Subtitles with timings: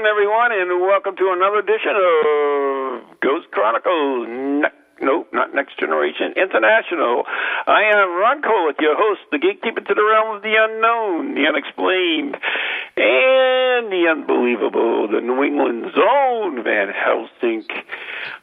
[0.00, 4.28] evening, everyone, and welcome to another edition of Ghost Chronicles.
[4.28, 7.24] Ne- nope, not Next Generation International.
[7.66, 11.46] I am Ron Kolek, your host, the gatekeeper to the realm of the unknown, the
[11.46, 12.36] unexplained,
[12.96, 17.66] and the unbelievable, the New England's own Van Helsing.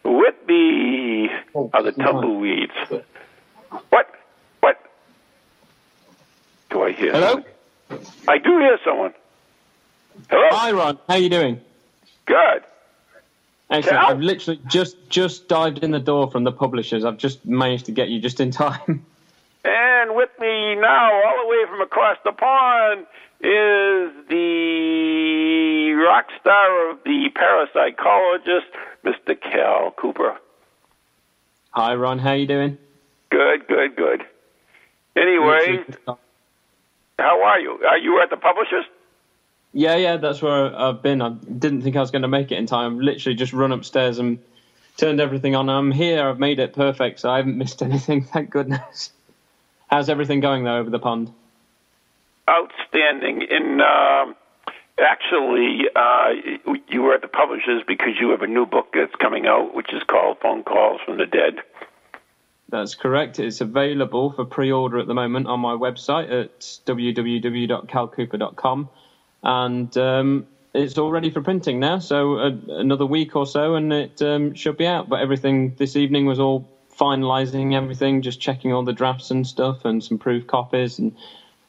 [0.03, 2.73] With me oh, are the tumbleweeds.
[3.89, 4.11] What?
[4.59, 4.77] What?
[6.69, 7.13] Do I hear?
[7.13, 7.43] Hello?
[8.27, 9.13] I do hear someone.
[10.29, 10.47] Hello?
[10.51, 10.97] Hi, Ron.
[11.07, 11.61] How are you doing?
[12.25, 12.63] Good.
[13.69, 13.97] Excellent.
[13.97, 17.03] I've literally just just dived in the door from the publishers.
[17.03, 19.05] I've just managed to get you just in time.
[19.65, 23.05] And with me now, all the way from across the pond,
[23.41, 28.71] is the rock star of the parapsychologist,
[29.03, 29.39] Mr.
[29.39, 30.37] Cal Cooper.
[31.71, 32.19] Hi, Ron.
[32.19, 32.77] How are you doing?
[33.29, 34.23] Good, good, good.
[35.15, 35.83] Anyway,
[37.19, 37.79] how are you?
[37.87, 38.85] Are you at the publishers?
[39.77, 41.21] Yeah, yeah, that's where I've been.
[41.21, 42.95] I didn't think I was going to make it in time.
[42.95, 44.39] I've literally just run upstairs and
[44.97, 45.69] turned everything on.
[45.69, 46.27] I'm here.
[46.27, 48.23] I've made it perfect, so I haven't missed anything.
[48.23, 49.11] Thank goodness.
[49.85, 51.31] How's everything going though over the pond?
[52.49, 53.43] Outstanding.
[53.43, 54.35] In um,
[54.97, 56.29] actually, uh,
[56.87, 59.93] you were at the publishers because you have a new book that's coming out, which
[59.93, 61.61] is called Phone Calls from the Dead.
[62.69, 63.37] That's correct.
[63.37, 68.89] It's available for pre-order at the moment on my website at www.calcooper.com,
[69.47, 71.99] and um, it's all ready for printing now.
[71.99, 75.09] So uh, another week or so, and it um, should be out.
[75.09, 76.67] But everything this evening was all
[76.99, 81.15] finalising everything, just checking all the drafts and stuff, and some proof copies and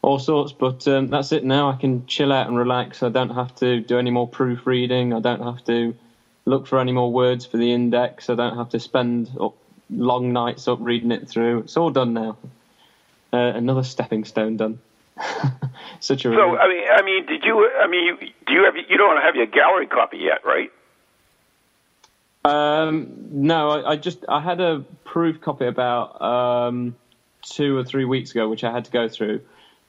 [0.03, 0.53] all sorts.
[0.53, 1.71] But um, that's it now.
[1.71, 3.03] I can chill out and relax.
[3.03, 5.15] I don't have to do any more proofreading.
[5.15, 5.95] I don't have to
[6.45, 8.29] look for any more words for the index.
[8.29, 9.31] I don't have to spend
[9.91, 11.61] long nights up reading it through.
[11.61, 12.37] It's all done now.
[13.33, 14.81] Uh, another stepping stone done.
[16.01, 16.57] Such a So.
[16.57, 17.71] I mean, I mean, did you?
[17.83, 18.77] I mean, you, do you have?
[18.77, 20.71] You don't have your gallery copy yet, right?
[22.45, 26.97] Um, no, I, I just I had a proof copy about um,
[27.43, 29.41] two or three weeks ago, which I had to go through,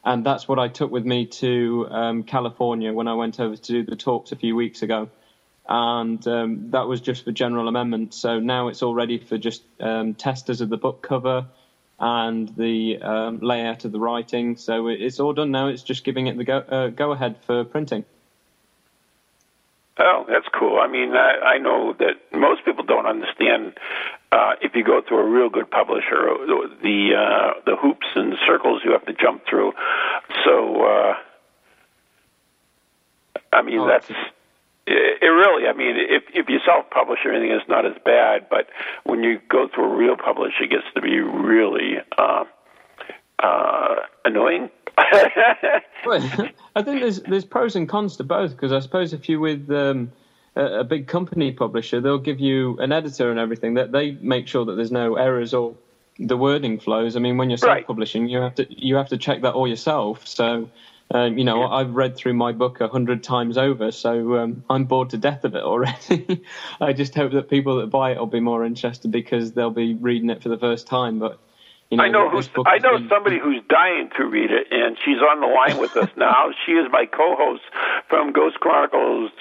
[0.04, 3.72] and that's what I took with me to um, California when I went over to
[3.72, 5.10] do the talks a few weeks ago,
[5.68, 8.14] and um, that was just for general amendment.
[8.14, 11.46] So now it's all ready for just um, testers of the book cover
[12.00, 14.58] and the um, layout of the writing.
[14.58, 15.68] So it's all done now.
[15.68, 18.06] It's just giving it the go uh, go ahead for printing.
[20.02, 20.80] Oh, that's cool.
[20.80, 23.74] I mean, I, I know that most people don't understand
[24.32, 26.38] uh, if you go through a real good publisher
[26.82, 29.74] the uh, the hoops and circles you have to jump through.
[30.46, 31.14] So, uh,
[33.52, 34.10] I mean, Oh, that's
[34.90, 35.68] it, it really.
[35.68, 38.48] I mean, if if you self publish or anything, it's not as bad.
[38.50, 38.68] But
[39.04, 42.46] when you go through a real publisher, it gets to be really uh,
[43.42, 43.96] uh,
[44.26, 44.70] annoying.
[46.06, 46.22] Well,
[46.78, 49.70] I think there's there's pros and cons to both because I suppose if you're with
[49.70, 50.14] um,
[50.56, 54.48] a, a big company publisher, they'll give you an editor and everything that they make
[54.48, 55.76] sure that there's no errors or
[56.18, 57.18] the wording flows.
[57.18, 60.26] I mean, when you're self-publishing, you have to you have to check that all yourself.
[60.26, 60.70] So.
[61.12, 64.86] Um, you know, I've read through my book a hundred times over, so um, I'm
[64.86, 66.44] bored to death of it already.
[66.82, 69.96] I just hope that people that buy it will be more interested because they'll be
[69.96, 71.18] reading it for the first time.
[71.18, 71.40] But
[71.90, 74.98] you know, I know who's, I know been- somebody who's dying to read it, and
[75.04, 76.52] she's on the line with us now.
[76.66, 77.64] She is my co-host
[78.08, 79.32] from Ghost Chronicles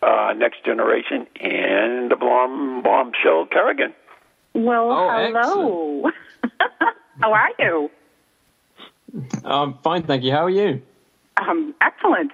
[0.00, 3.92] uh, Next Generation and the Blom Bombshell Kerrigan.
[4.54, 6.10] Well, Oh, hello.
[7.20, 7.90] How are you?
[9.44, 10.32] I'm fine, thank you.
[10.32, 10.80] How are you?
[11.40, 12.32] Um, excellent.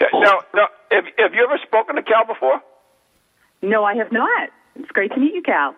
[0.00, 2.60] Uh, Now, now, have, have you ever spoken to Cal before?
[3.62, 4.48] No, I have not.
[4.76, 5.74] It's great to meet you, Cal.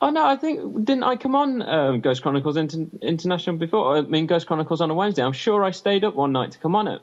[0.00, 3.96] Oh no, I think didn't I come on um, Ghost Chronicles Inter- International before?
[3.96, 5.22] I mean, Ghost Chronicles on a Wednesday.
[5.22, 7.00] I'm sure I stayed up one night to come on it.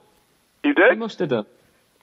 [0.63, 0.91] You did?
[0.91, 1.45] I must have done.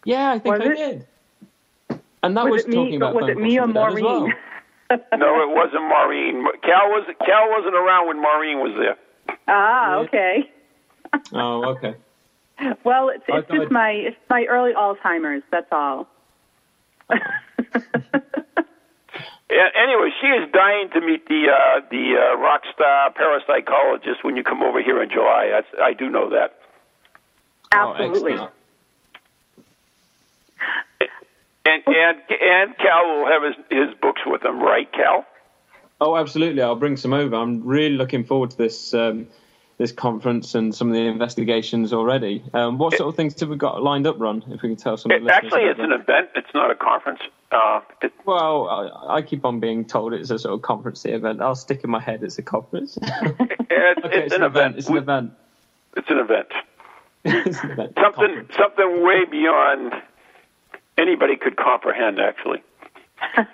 [0.05, 0.76] Yeah, I think Was I it?
[0.76, 2.00] did.
[2.23, 4.00] And that Was was, it me- talking about was it me or the dead as
[4.02, 4.20] well.
[4.20, 4.35] Maureen?
[4.90, 6.44] no, it wasn't Maureen.
[6.62, 9.37] Cal was Cal wasn't around when Maureen was there.
[9.46, 10.50] Ah, okay.
[11.33, 11.95] Oh, okay.
[12.85, 15.43] Well, it's, it's just thought- my it's my early Alzheimer's.
[15.51, 16.09] That's all.
[19.51, 24.37] Yeah, anyway, she is dying to meet the uh, the uh, rock star parapsychologist when
[24.37, 25.49] you come over here in July.
[25.51, 26.55] That's, I do know that.
[27.75, 28.33] Oh, Absolutely.
[28.33, 28.53] excellent.
[31.65, 35.25] And and and Cal will have his his books with him, right, Cal?
[36.01, 36.61] Oh, absolutely.
[36.63, 37.35] I'll bring some over.
[37.35, 39.29] I'm really looking forward to this um,
[39.79, 42.43] this conference and some of the investigations already.
[42.53, 44.43] Um, what sort of things have we got lined up, Ron?
[44.51, 46.29] If we can tell some of It, the actually, about it's an event.
[46.35, 47.21] It's not a conference.
[47.53, 51.41] Uh, it, Well, I, I keep on being told it's a sort of conference event.
[51.41, 52.99] I'll stick in my head it's a conference.
[53.23, 53.37] okay,
[53.71, 54.77] it's, it's, an event.
[54.79, 55.33] It's an We- event.
[55.97, 56.49] It's an event.
[57.25, 57.93] it's an event.
[58.01, 58.53] Something Conference.
[58.57, 59.93] something way beyond
[60.99, 62.63] anybody could comprehend, actually.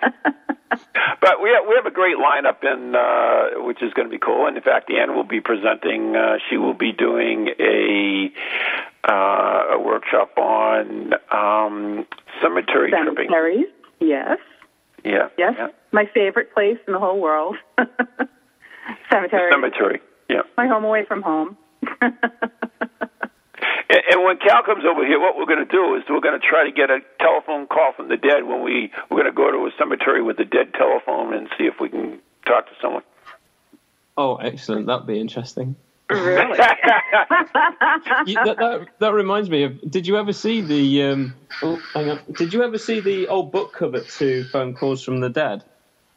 [1.21, 4.17] But we have, we have a great lineup, in, uh, which is going to be
[4.19, 4.45] cool.
[4.47, 6.15] And in fact, Ann will be presenting.
[6.15, 8.31] Uh, she will be doing a
[9.09, 12.05] uh, a workshop on um,
[12.41, 13.15] cemetery tripping.
[13.29, 13.65] Cemeteries.
[13.99, 14.37] Yes.
[15.03, 15.53] Yeah, Yes.
[15.57, 15.67] yeah.
[15.91, 17.55] My favorite place in the whole world.
[19.11, 19.51] Cemetery.
[19.51, 20.01] cemetery.
[20.29, 20.41] Yeah.
[20.57, 21.57] My home away from home.
[23.89, 26.39] And, and when Cal comes over here, what we're going to do is we're going
[26.39, 28.43] to try to get a telephone call from the dead.
[28.45, 31.65] When we we're going to go to a cemetery with a dead telephone and see
[31.65, 33.03] if we can talk to someone.
[34.17, 34.87] Oh, excellent.
[34.87, 35.75] That'd be interesting.
[36.09, 36.57] really?
[38.25, 39.79] You- that, that, that reminds me of.
[39.91, 41.03] Did you ever see the?
[41.03, 42.19] Um, oh, hang on.
[42.33, 45.63] Did you ever see the old book cover to Phone Calls from the Dead?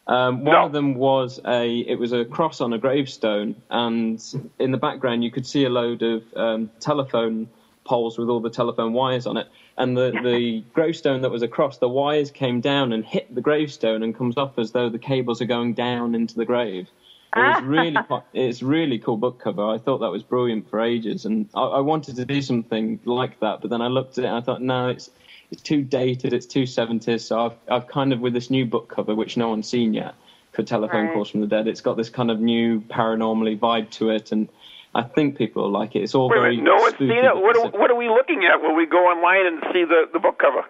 [0.07, 0.67] Um, one No.
[0.67, 1.79] of them was a.
[1.81, 4.23] It was a cross on a gravestone, and
[4.59, 7.49] in the background you could see a load of um, telephone
[7.89, 9.49] poles with all the telephone wires on it.
[9.79, 14.03] And the, the gravestone that was across, the wires came down and hit the gravestone
[14.03, 16.89] and comes up as though the cables are going down into the grave.
[17.35, 17.99] It was really,
[18.35, 19.67] it's really cool book cover.
[19.67, 23.41] I thought that was brilliant for ages, and I, I wanted to do something like
[23.41, 23.63] that.
[23.63, 25.11] But then I looked at it and I thought, no, it's
[25.51, 27.25] it's too dated, it's too seventies.
[27.25, 30.15] So I've I've kind of with this new book cover, which no one's seen yet,
[30.53, 31.15] for Telephone Right.
[31.15, 31.69] Calls from the Dead.
[31.69, 34.49] It's got this kind of new paranormally vibe to it, and
[34.95, 36.03] I think people will like it.
[36.03, 37.37] It's all Wait very no one's seen it.
[37.37, 40.19] What are, what are we looking at when we go online and see the, the
[40.19, 40.65] book cover?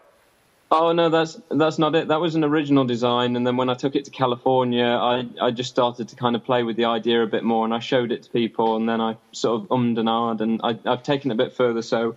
[0.71, 2.09] Oh no, that's that's not it.
[2.09, 5.51] That was an original design, and then when I took it to California, I I
[5.51, 8.13] just started to kind of play with the idea a bit more, and I showed
[8.13, 11.31] it to people, and then I sort of ummed and ahed, and I, I've taken
[11.31, 11.81] it a bit further.
[11.81, 12.17] So,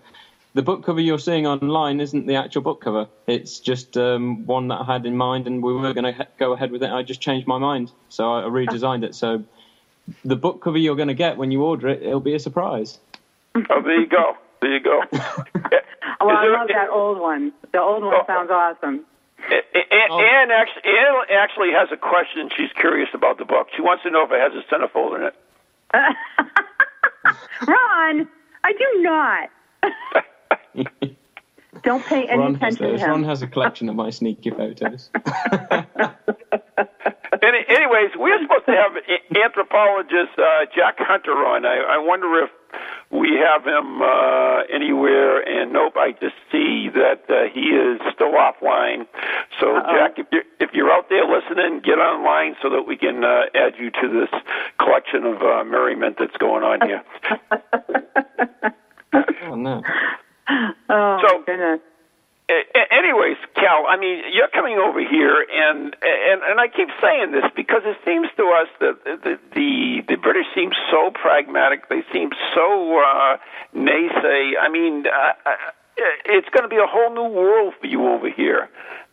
[0.52, 3.08] the book cover you're seeing online isn't the actual book cover.
[3.26, 6.52] It's just um, one that I had in mind, and we were going to go
[6.52, 6.90] ahead with it.
[6.90, 9.14] I just changed my mind, so I redesigned it.
[9.14, 9.44] So,
[10.24, 12.98] the book cover you're going to get when you order it, it'll be a surprise.
[13.54, 14.36] Oh, there you go.
[14.60, 15.02] There you go.
[16.20, 17.52] Oh, well, Is I there- love that old one.
[17.72, 18.24] The old one Oh.
[18.28, 19.04] sounds awesome.
[19.50, 20.20] A- A- Oh.
[20.20, 22.48] Ann, actually, Ann actually has a question.
[22.56, 23.68] She's curious about the book.
[23.74, 25.34] She wants to know if it has a centerfold in it.
[27.66, 28.28] Ron,
[28.62, 29.50] I do not.
[31.82, 33.10] Don't pay any Ron attention to him.
[33.10, 35.10] Ron has a collection of my sneaky photos.
[37.40, 41.64] Any, anyways, we're supposed to have a- anthropologist uh, Jack Hunter on.
[41.64, 42.50] I, I wonder if
[43.10, 45.40] we have him uh, anywhere.
[45.40, 49.06] And nope, I just see that uh, he is still offline.
[49.60, 49.92] So, Uh-oh.
[49.96, 53.44] Jack, if you're, if you're out there listening, get online so that we can uh,
[53.54, 54.28] add you to this
[54.78, 57.02] collection of uh, merriment that's going on here.
[59.44, 59.82] oh no.
[60.90, 61.80] oh, So- goodness.
[62.90, 67.44] Anyways, Cal, I mean, you're coming over here, and and and I keep saying this
[67.56, 71.88] because it seems to us that the the, the British seem so pragmatic.
[71.88, 73.36] They seem so uh,
[73.74, 74.52] naysay.
[74.60, 75.56] I mean, uh, uh,
[76.26, 78.68] it's going to be a whole new world for you over here.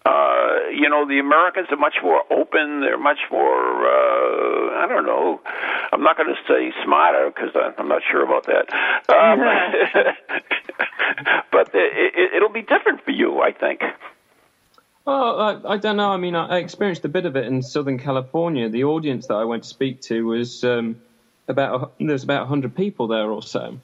[0.06, 2.82] Uh, you know, the Americans are much more open.
[2.82, 5.42] They're much more, uh, I don't know.
[6.00, 8.72] I'm not going to say smarter because I'm not sure about that.
[9.10, 9.40] Um,
[11.52, 13.82] but it, it, it'll be different for you, I think.
[15.04, 16.10] Well, I, I don't know.
[16.10, 18.70] I mean, I, I experienced a bit of it in Southern California.
[18.70, 21.02] The audience that I went to speak to was um,
[21.50, 23.78] about a- there was about hundred people there or so,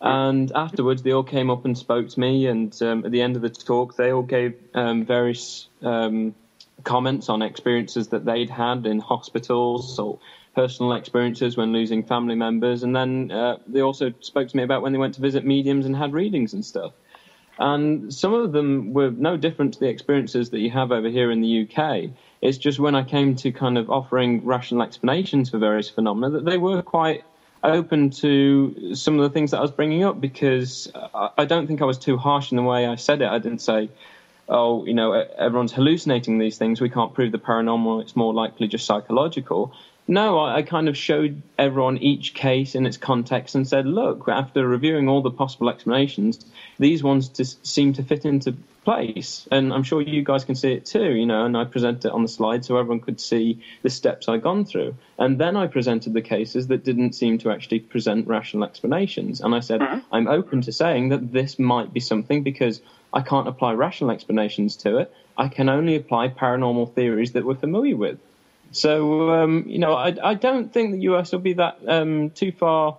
[0.00, 2.46] and afterwards they all came up and spoke to me.
[2.46, 6.36] And um, at the end of the talk, they all gave um, various um,
[6.84, 10.20] comments on experiences that they'd had in hospitals or
[10.54, 12.82] personal experiences when losing family members.
[12.82, 15.86] And then uh, they also spoke to me about when they went to visit mediums
[15.86, 16.92] and had readings and stuff.
[17.58, 21.30] And some of them were no different to the experiences that you have over here
[21.30, 22.10] in the UK.
[22.40, 26.44] It's just when I came to kind of offering rational explanations for various phenomena that
[26.44, 27.24] they were quite
[27.64, 30.90] open to some of the things that I was bringing up because
[31.36, 33.28] I don't think I was too harsh in the way I said it.
[33.28, 33.90] I didn't say,
[34.48, 36.80] oh, you know, everyone's hallucinating these things.
[36.80, 38.02] We can't prove the paranormal.
[38.02, 39.72] It's more likely just psychological.
[40.10, 44.66] No, I, kind of showed everyone each case in its context and said, look, after
[44.66, 46.46] reviewing all the possible explanations,
[46.78, 49.46] these ones just seem to fit into place.
[49.52, 52.12] And I'm sure you guys can see it too, you know, and I presented it
[52.12, 54.94] on the slide so everyone could see the steps I'd gone through.
[55.18, 59.42] And then I presented the cases that didn't seem to actually present rational explanations.
[59.42, 59.98] And I said, mm-hmm.
[60.10, 62.80] I'm open to saying that this might be something because
[63.12, 65.12] I can't apply rational explanations to it.
[65.36, 68.18] I can only apply paranormal theories that we're familiar with.
[68.72, 72.52] So, um, you know, I, I, don't think the US will be that um, too
[72.52, 72.98] far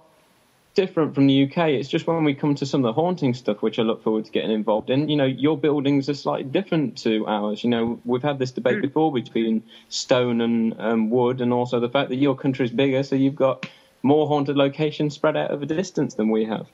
[0.73, 1.69] different from the UK.
[1.69, 4.25] It's just when we come to some of the haunting stuff, which I look forward
[4.25, 5.09] to getting involved in.
[5.09, 7.63] You know, your buildings are slightly different to ours.
[7.63, 8.83] You know, we've had this debate mm.
[8.83, 13.03] before between stone and um, wood, and also the fact that your country is bigger,
[13.03, 13.69] so you've got
[14.03, 16.67] more haunted locations spread out over a distance than we have.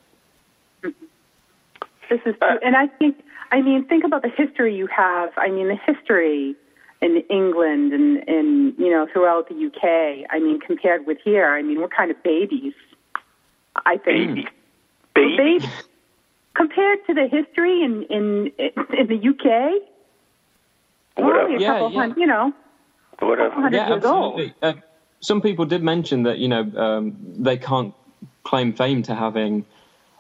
[0.83, 2.35] This is.
[2.41, 5.31] And I think, I mean, think about the history you have.
[5.37, 6.55] I mean, the history
[7.05, 10.25] in England and, and you know throughout the UK.
[10.31, 12.74] I mean, compared with here, I mean, we're kind of babies.
[13.85, 14.50] I think
[15.13, 15.69] babies, babies.
[16.55, 18.51] compared to the history in in
[18.97, 19.81] in the UK.
[21.17, 21.51] Whatever.
[21.51, 21.89] Yeah, yeah.
[21.89, 22.51] Hundred, you know,
[23.19, 23.69] Whatever.
[23.71, 24.53] yeah, absolutely.
[24.62, 24.74] Uh,
[25.21, 27.93] some people did mention that you know um, they can't
[28.43, 29.65] claim fame to having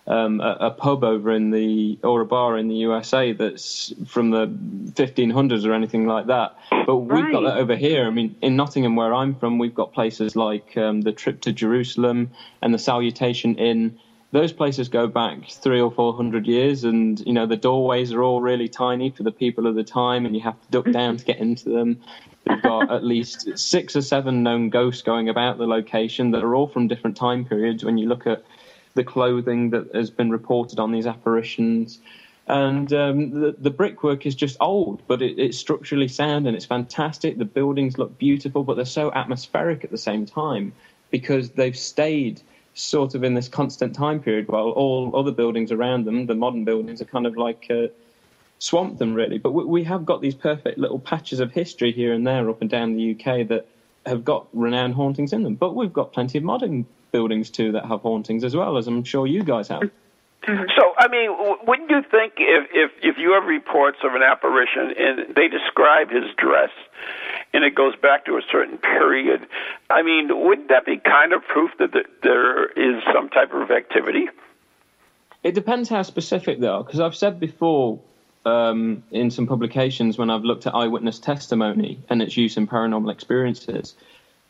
[0.07, 4.29] um, a, a, pub over in the or a bar in the USA that's from
[4.29, 6.55] the 1500s or anything like that.
[6.85, 7.33] But we've right.
[7.33, 8.05] got that over here.
[8.05, 11.51] I mean, in Nottingham, where I'm from, we've got places like um, the Trip to
[11.51, 12.31] Jerusalem
[12.61, 13.99] and the Salutation Inn.
[14.31, 18.21] Those places go back three or four hundred years, and you know the doorways are
[18.21, 21.17] all really tiny for the people of the time, and you have to duck down
[21.17, 22.01] to get into them.
[22.47, 26.53] We've got at least six or seven known ghosts going about the location that are
[26.53, 27.83] all from different time periods.
[27.83, 28.43] When you look at
[28.95, 31.99] the clothing that has been reported on these apparitions.
[32.47, 36.65] And um, the, the, brickwork is just old, but it, it's structurally sound and it's
[36.65, 37.37] fantastic.
[37.37, 40.73] The buildings look beautiful, but they're so atmospheric at the same time
[41.09, 42.41] because they've stayed
[42.75, 46.65] sort of in this constant time period while all other buildings around them, the modern
[46.65, 47.87] buildings, are kind of like uh,
[48.59, 49.39] swamped them really.
[49.39, 52.69] But we have got these perfect little patches of history here and there up and
[52.69, 53.67] down the UK that
[54.05, 55.55] have got renowned hauntings in them.
[55.55, 56.85] But we've got plenty of modern
[57.15, 59.89] buildings too that have hauntings as well, as I'm sure you guys have.
[60.77, 61.29] So, I mean,
[61.67, 66.07] wouldn't you think if, if if you have reports of an apparition and they describe
[66.11, 66.73] his dress,
[67.51, 69.41] and it goes back to a certain period,
[69.89, 71.91] I mean, wouldn't that be kind of proof that
[72.21, 74.27] there is some type of activity?
[75.41, 77.99] It depends how specific they are, because I've said before
[78.45, 83.11] um, in some publications when I've looked at eyewitness testimony and its use in paranormal
[83.11, 83.95] experiences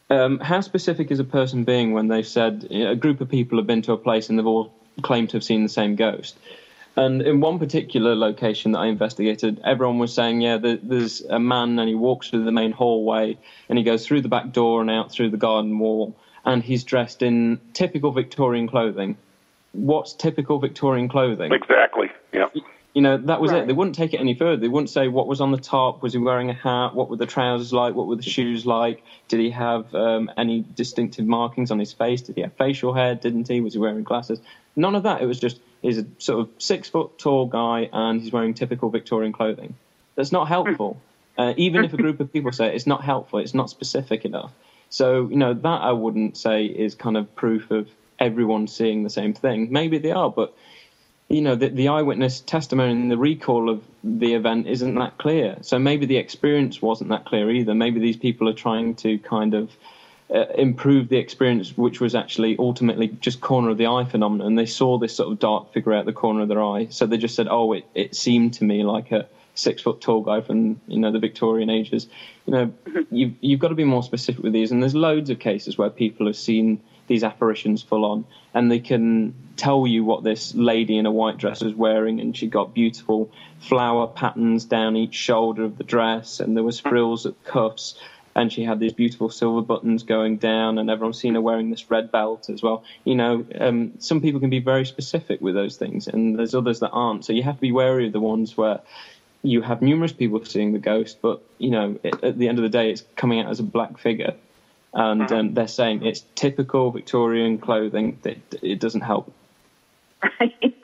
[0.10, 3.30] um, how specific is a person being when they've said you know, a group of
[3.30, 5.96] people have been to a place and they've all claimed to have seen the same
[5.96, 6.38] ghost?
[6.98, 11.78] And in one particular location that I investigated, everyone was saying, yeah, there's a man
[11.78, 14.90] and he walks through the main hallway and he goes through the back door and
[14.90, 19.18] out through the garden wall and he's dressed in typical Victorian clothing.
[19.74, 21.52] What's typical Victorian clothing?
[21.52, 22.10] Exactly.
[22.32, 22.48] Yeah.
[22.96, 23.64] You know, that was right.
[23.64, 23.68] it.
[23.68, 24.56] They wouldn't take it any further.
[24.56, 26.02] They wouldn't say what was on the top.
[26.02, 26.96] Was he wearing a hat?
[26.96, 27.94] What were the trousers like?
[27.94, 29.04] What were the shoes like?
[29.28, 32.22] Did he have um, any distinctive markings on his face?
[32.22, 33.14] Did he have facial hair?
[33.14, 33.60] Didn't he?
[33.60, 34.40] Was he wearing glasses?
[34.78, 35.22] None of that.
[35.22, 38.90] It was just he's a sort of six foot tall guy and he's wearing typical
[38.90, 39.75] Victorian clothing.
[40.16, 41.02] That's not helpful.
[41.38, 44.24] Uh, even if a group of people say it, it's not helpful, it's not specific
[44.24, 44.54] enough.
[44.90, 49.10] So, you know, that I wouldn't say is kind of proof of everyone seeing the
[49.10, 49.70] same thing.
[49.70, 50.56] Maybe they are, but
[51.27, 55.58] you know, the, the eyewitness testimony and the recall of the event isn't that clear.
[55.62, 57.74] So maybe the experience wasn't that clear either.
[57.74, 59.72] Maybe these people are trying to kind of
[60.29, 64.48] uh, improve the experience, which was actually ultimately just corner of the eye phenomenon.
[64.48, 66.88] And they saw this sort of dark figure out the corner of their eye.
[66.91, 70.22] So they just said, oh, it, it seemed to me like a six foot tall
[70.22, 72.08] guy from, you know, the Victorian ages.
[72.46, 72.74] You know,
[73.10, 74.72] you've, you've got to be more specific with these.
[74.72, 78.80] And there's loads of cases where people have seen these apparitions full on, and they
[78.80, 82.74] can tell you what this lady in a white dress was wearing, and she got
[82.74, 87.96] beautiful flower patterns down each shoulder of the dress, and there was frills at cuffs,
[88.36, 91.90] and she had these beautiful silver buttons going down, and everyone's seen her wearing this
[91.90, 92.84] red belt as well.
[93.04, 96.82] You know, um, some people can be very specific with those things, and there's others
[96.82, 97.26] that aren't.
[97.26, 98.82] So you have to be wary of the ones where
[99.42, 102.64] you have numerous people seeing the ghost, but you know, it, at the end of
[102.64, 104.34] the day, it's coming out as a black figure
[104.96, 105.34] and mm-hmm.
[105.34, 108.18] um, they're saying it's typical Victorian clothing.
[108.24, 109.32] That it doesn't help.
[110.40, 110.75] Right.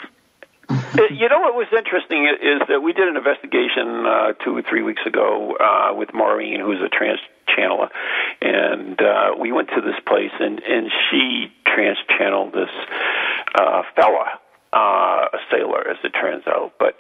[1.11, 4.83] you know what was interesting is that we did an investigation uh, two or three
[4.83, 7.89] weeks ago uh, with Maureen, who's a trance channeler,
[8.41, 12.69] and uh, we went to this place, and and she trance channeled this
[13.55, 14.39] uh, fella,
[14.73, 16.73] uh, a sailor, as it turns out.
[16.77, 16.99] But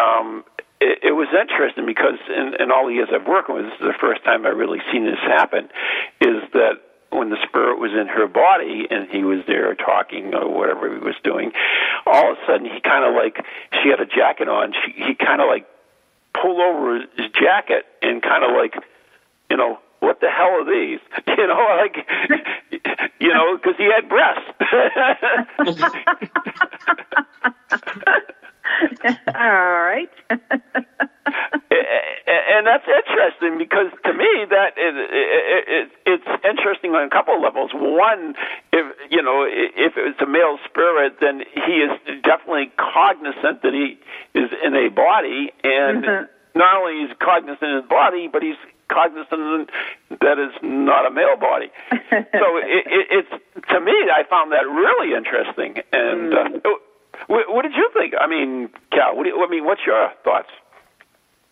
[0.00, 0.44] um,
[0.82, 3.86] it, it was interesting because in, in all the years I've worked with, this is
[3.86, 5.70] the first time I've really seen this happen.
[6.20, 10.48] Is that when the spirit was in her body and he was there talking or
[10.50, 11.52] whatever he was doing,
[12.06, 13.44] all of a sudden he kind of like
[13.82, 14.72] she had a jacket on.
[14.72, 15.66] She, he kind of like
[16.34, 18.74] pulled over his jacket and kind of like,
[19.50, 21.00] you know, what the hell are these?
[21.32, 21.96] You know, like,
[23.18, 24.44] you know, because he had breasts.
[29.34, 30.10] All right.
[32.52, 37.36] and that's interesting because to me that is, it, it, it's interesting on a couple
[37.36, 37.70] of levels.
[37.74, 38.34] One,
[38.72, 41.90] if you know, if it's a male spirit, then he is
[42.22, 43.98] definitely cognizant that he
[44.38, 46.58] is in a body, and mm-hmm.
[46.58, 48.58] not only is cognizant in his body, but he's
[48.88, 49.70] cognizant
[50.20, 51.70] that is not a male body.
[51.90, 53.32] so it, it, it's
[53.68, 55.82] to me, I found that really interesting.
[55.92, 56.76] And uh, mm.
[57.26, 58.14] What, what did you think?
[58.20, 60.48] I mean, Cal, what do you, I mean, what's your thoughts?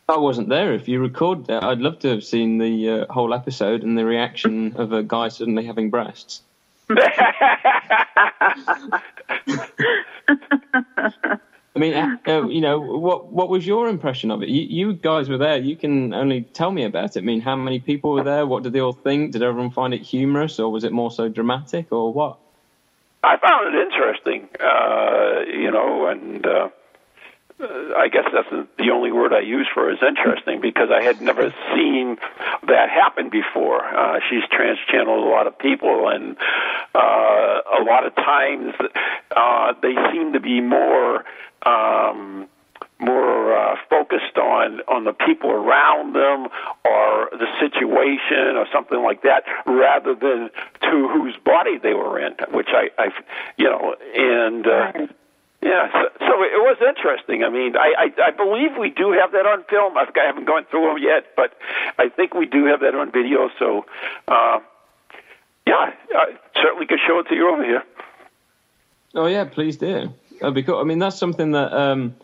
[0.08, 0.74] I wasn't there.
[0.74, 4.04] If you record that, I'd love to have seen the uh, whole episode and the
[4.04, 6.42] reaction of a guy suddenly having breasts.
[11.76, 14.48] I mean, uh, uh, you know, what what was your impression of it?
[14.48, 15.58] You, you, guys were there.
[15.58, 17.20] You can only tell me about it.
[17.20, 18.44] I mean, how many people were there?
[18.44, 19.30] What did they all think?
[19.30, 22.38] Did everyone find it humorous, or was it more so dramatic, or what?
[23.22, 26.68] I found it interesting, uh, you know, and uh,
[27.60, 28.48] I guess that's
[28.78, 32.16] the only word I use for is interesting because I had never seen
[32.66, 33.84] that happen before.
[33.84, 36.36] Uh, she's trance-channeled a lot of people, and
[36.94, 38.72] uh, a lot of times
[39.36, 41.24] uh, they seem to be more.
[41.62, 42.48] Um,
[43.00, 46.48] more uh, focused on on the people around them
[46.84, 50.50] or the situation or something like that, rather than
[50.82, 52.34] to whose body they were in.
[52.52, 53.08] Which I, I
[53.56, 54.92] you know, and uh,
[55.62, 57.44] yeah, so, so it was interesting.
[57.44, 59.96] I mean, I, I, I believe we do have that on film.
[59.96, 61.52] I haven't gone through them yet, but
[61.98, 63.50] I think we do have that on video.
[63.58, 63.84] So,
[64.26, 64.60] uh,
[65.66, 67.82] yeah, I certainly could show it to you over here.
[69.14, 70.14] Oh yeah, please do.
[70.40, 70.78] That'd be cool.
[70.78, 72.16] I mean, that's something that um,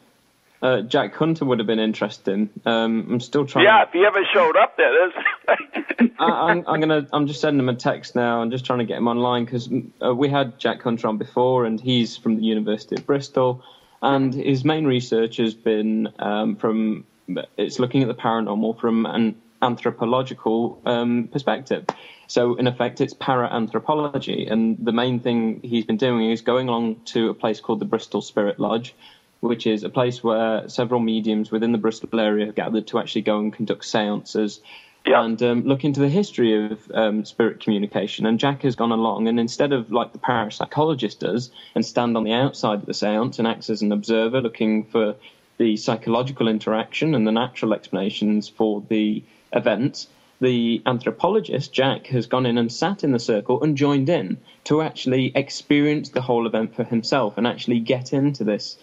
[0.66, 2.50] uh, Jack Hunter would have been interesting.
[2.64, 3.66] Um, I'm still trying.
[3.66, 5.12] Yeah, if he ever showed up, there.
[6.18, 7.06] I, am gonna.
[7.12, 8.40] I'm just sending him a text now.
[8.40, 9.68] I'm just trying to get him online because
[10.04, 13.62] uh, we had Jack Hunter on before, and he's from the University of Bristol,
[14.02, 17.06] and his main research has been um, from.
[17.56, 21.84] It's looking at the paranormal from an anthropological um, perspective.
[22.28, 24.46] So, in effect, it's para anthropology.
[24.46, 27.84] And the main thing he's been doing is going along to a place called the
[27.84, 28.94] Bristol Spirit Lodge,
[29.46, 33.22] which is a place where several mediums within the Bristol area have gathered to actually
[33.22, 34.60] go and conduct seances
[35.06, 35.24] yeah.
[35.24, 38.26] and um, look into the history of um, spirit communication.
[38.26, 42.24] And Jack has gone along, and instead of like the parapsychologist does, and stand on
[42.24, 45.14] the outside of the seance and acts as an observer, looking for
[45.58, 50.08] the psychological interaction and the natural explanations for the events,
[50.40, 54.82] the anthropologist, Jack, has gone in and sat in the circle and joined in to
[54.82, 58.76] actually experience the whole event for himself and actually get into this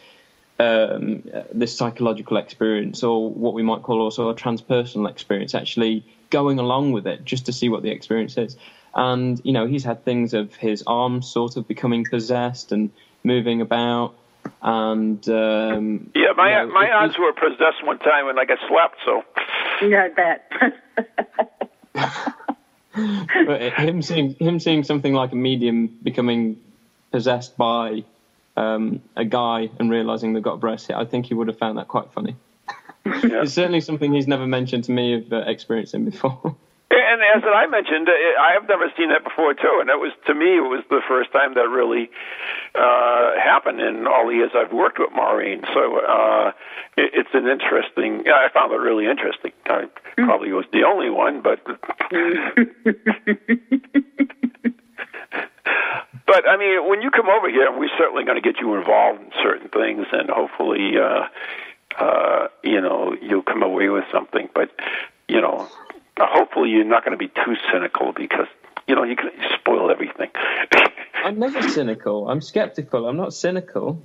[0.59, 6.59] um, this psychological experience, or what we might call also a transpersonal experience, actually going
[6.59, 8.57] along with it just to see what the experience is.
[8.95, 12.91] And you know, he's had things of his arms sort of becoming possessed and
[13.23, 14.15] moving about.
[14.61, 18.59] And um, yeah, my you know, my arms were possessed one time when I got
[18.67, 18.97] slapped.
[19.05, 19.23] So
[19.81, 20.51] yeah, I bet.
[23.47, 26.59] but him seeing him seeing something like a medium becoming
[27.11, 28.03] possessed by
[28.55, 31.57] um, a guy and realizing they've got a breast hit, I think he would have
[31.57, 32.35] found that quite funny.
[33.05, 33.43] Yeah.
[33.43, 36.55] it's certainly something he's never mentioned to me of uh, experiencing before.
[36.89, 40.33] And as I mentioned, I have never seen that before too, and it was to
[40.33, 42.09] me it was the first time that really
[42.75, 45.63] uh, happened in all the years I've worked with Maureen.
[45.73, 46.51] So uh,
[46.95, 48.25] it, it's an interesting.
[48.27, 49.53] I found it really interesting.
[49.65, 49.87] I
[50.17, 51.65] probably was the only one, but
[56.25, 59.21] but I mean, when you come over here, we're certainly going to get you involved
[59.21, 61.27] in certain things, and hopefully, uh,
[62.01, 64.49] uh, you know, you'll come away with something.
[64.53, 64.71] But
[65.27, 65.67] you know,
[66.17, 68.47] hopefully, you're not going to be too cynical because
[68.87, 70.29] you know you can spoil everything.
[71.23, 72.29] I'm never cynical.
[72.29, 73.07] I'm skeptical.
[73.07, 74.01] I'm not cynical.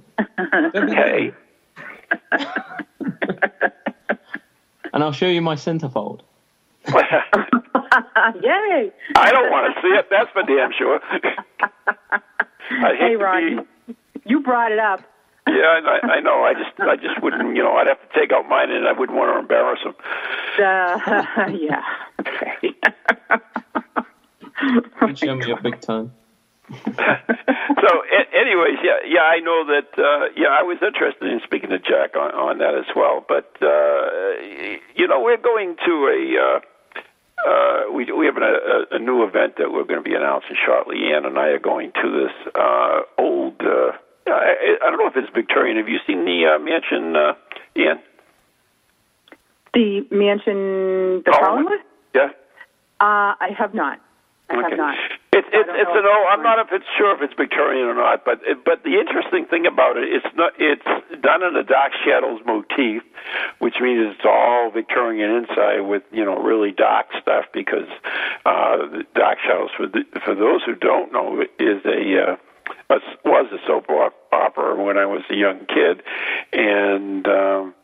[0.75, 1.33] okay.
[4.93, 6.21] and I'll show you my centerfold.
[8.43, 8.93] Yay!
[9.17, 10.07] I don't want to see it.
[10.11, 11.01] That's for damn sure.
[12.99, 13.97] hey, Ron, be...
[14.25, 15.01] you brought it up.
[15.47, 16.45] Yeah, I, I know.
[16.45, 17.57] I just, I just wouldn't.
[17.57, 19.95] You know, I'd have to take out mine, and I wouldn't want to embarrass him.
[20.59, 21.83] Uh, yeah.
[22.21, 22.75] Okay.
[25.03, 26.13] You'd show me a big time.
[26.69, 29.89] so, a- anyways, yeah, yeah, I know that.
[29.97, 33.25] Uh, yeah, I was interested in speaking to Jack on, on that as well.
[33.27, 34.37] But uh,
[34.97, 36.57] you know, we're going to a.
[36.57, 36.61] Uh,
[37.99, 40.97] we we have a, a new event that we're going to be announcing shortly.
[41.13, 43.61] Ann and I are going to this uh, old.
[43.61, 43.93] Uh,
[44.29, 45.77] I, I don't know if it's Victorian.
[45.79, 47.35] Have you seen the uh, mansion, uh,
[47.77, 47.99] Ann?
[49.75, 51.81] The mansion, the Oh, Collingwood?
[52.15, 52.29] Yeah.
[53.01, 54.01] Uh, I have not.
[54.49, 54.95] I have not.
[55.39, 56.27] It's I it's don't it's know an old.
[56.31, 59.47] I'm not if it's sure if it's Victorian or not, but it, but the interesting
[59.47, 60.53] thing about it, it's not.
[60.59, 60.85] It's
[61.23, 63.03] done in a dark shadows motif,
[63.63, 67.87] which means it's all Victorian inside with you know really dark stuff because
[68.47, 72.35] uh, dark shadows for the, for those who don't know is a.
[72.35, 72.37] Uh,
[72.91, 76.03] a was a soap opera when I was a young kid,
[76.53, 77.75] and um,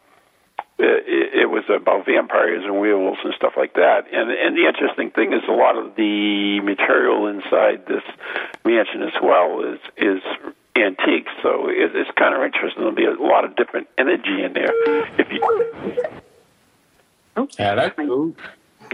[0.79, 4.05] it, it was about vampires and werewolves and stuff like that.
[4.13, 8.03] And and the interesting thing is a lot of the material inside this
[8.65, 10.23] mansion as well is is
[10.77, 11.29] antique.
[11.43, 12.83] So it, it's kind of interesting.
[12.83, 14.73] There'll be a lot of different energy in there.
[15.19, 15.41] If you
[17.57, 18.33] Hello.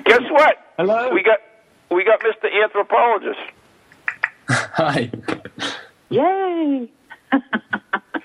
[0.05, 1.11] guess what, Hello.
[1.13, 1.39] we got
[1.91, 2.49] we got Mr.
[2.63, 3.41] Anthropologist.
[4.49, 5.11] Hi.
[6.11, 6.89] Yay!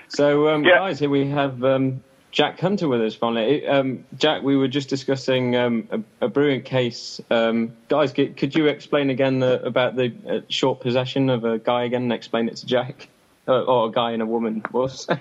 [0.08, 0.78] So, um, Yeah.
[0.78, 2.02] guys, here we have um,
[2.36, 3.66] Jack Hunter with us finally.
[3.66, 7.18] Um, Jack, we were just discussing um, a, a brilliant case.
[7.30, 11.58] Um, guys, c- could you explain again the, about the uh, short possession of a
[11.58, 13.08] guy again and explain it to Jack?
[13.48, 15.08] Uh, or a guy and a woman was?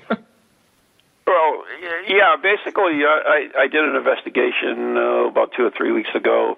[1.27, 1.63] Well,
[2.07, 6.55] yeah, basically, I, I did an investigation uh, about two or three weeks ago,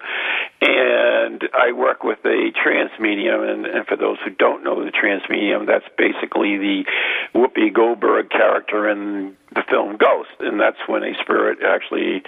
[0.60, 1.07] and
[1.54, 3.42] I work with a trance medium.
[3.42, 6.84] And, and for those who don't know the trance medium, that's basically the
[7.34, 12.22] Whoopi Goldberg character in the film Ghost, and that's when a spirit actually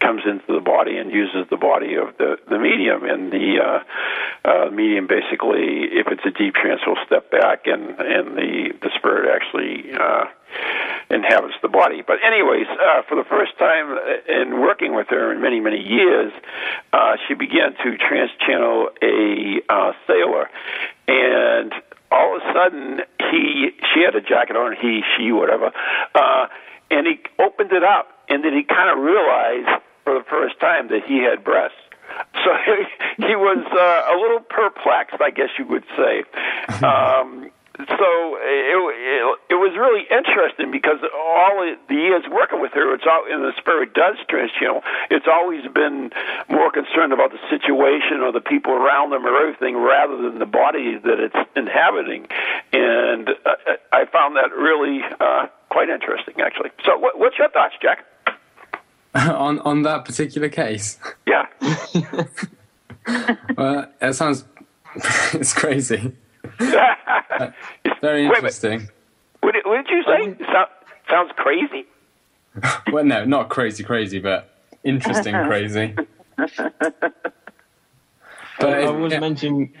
[0.00, 3.04] comes into the body and uses the body of the the medium.
[3.04, 7.90] And the uh, uh, medium basically, if it's a deep trance, will step back, and
[8.00, 9.92] and the the spirit actually.
[9.94, 10.24] Uh,
[11.24, 12.02] inhabits the body.
[12.06, 13.96] But anyways, uh, for the first time
[14.28, 16.32] in working with her in many many years,
[16.92, 20.50] uh, she began to trance channel a uh, sailor,
[21.08, 21.72] and
[22.12, 25.72] all of a sudden he she had a jacket on, he she whatever,
[26.14, 26.46] uh,
[26.90, 30.88] and he opened it up, and then he kind of realized for the first time
[30.88, 31.76] that he had breasts.
[32.44, 36.24] So he, he was uh, a little perplexed, I guess you would say.
[36.84, 41.58] Um, so it, it it was really interesting because all
[41.88, 44.82] the years working with her, it's all and the spirit does transchannel.
[45.10, 46.10] It's always been
[46.48, 50.46] more concerned about the situation or the people around them or everything rather than the
[50.46, 52.28] body that it's inhabiting.
[52.72, 56.70] And uh, I found that really uh, quite interesting, actually.
[56.84, 58.06] So, what, what's your thoughts, Jack?
[59.14, 60.98] on on that particular case.
[61.26, 61.46] Yeah.
[63.58, 64.46] Well, it sounds
[65.34, 66.14] it's crazy.
[66.58, 67.52] Very
[68.00, 68.36] Wait a minute.
[68.36, 68.88] interesting.
[69.40, 70.36] What did, what did you say?
[70.46, 70.64] So,
[71.10, 71.86] sounds crazy.
[72.92, 74.48] Well, no, not crazy, crazy, but
[74.84, 75.94] interesting, crazy.
[76.36, 77.12] But
[78.60, 79.18] I it- was yeah.
[79.20, 79.72] mentioning.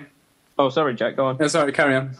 [0.58, 1.14] Oh, sorry, Jack.
[1.16, 1.48] Go on.
[1.48, 2.16] Sorry, carry on.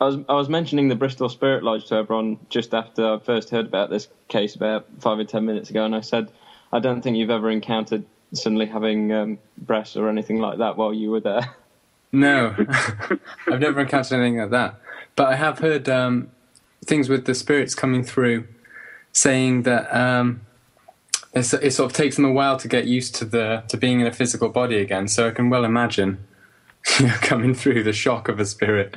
[0.00, 3.50] I was I was mentioning the Bristol Spirit Lodge to everyone just after I first
[3.50, 6.32] heard about this case about five or ten minutes ago, and I said,
[6.72, 10.92] I don't think you've ever encountered suddenly having um, breasts or anything like that while
[10.94, 11.54] you were there.
[12.12, 12.56] No,
[13.46, 14.80] I've never encountered anything like that.
[15.16, 16.30] But I have heard um,
[16.84, 18.46] things with the spirits coming through,
[19.12, 20.40] saying that um,
[21.32, 24.00] it's, it sort of takes them a while to get used to the to being
[24.00, 25.08] in a physical body again.
[25.08, 26.26] So I can well imagine
[26.98, 28.96] you know, coming through the shock of a spirit,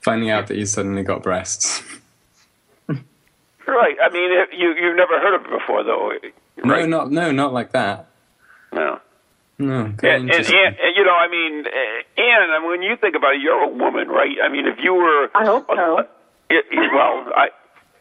[0.00, 1.82] finding out that you suddenly got breasts.
[3.68, 3.96] Right.
[4.02, 6.12] I mean, you you've never heard of it before, though.
[6.64, 8.06] No, not no, not like that.
[8.72, 9.00] No.
[9.60, 12.96] No, And, and, and, and you know, I mean, uh, Ann, I mean, when you
[12.96, 14.36] think about it, you're a woman, right?
[14.42, 15.98] I mean, if you were, I hope so.
[15.98, 16.02] Uh,
[16.50, 17.48] it, it- well, I,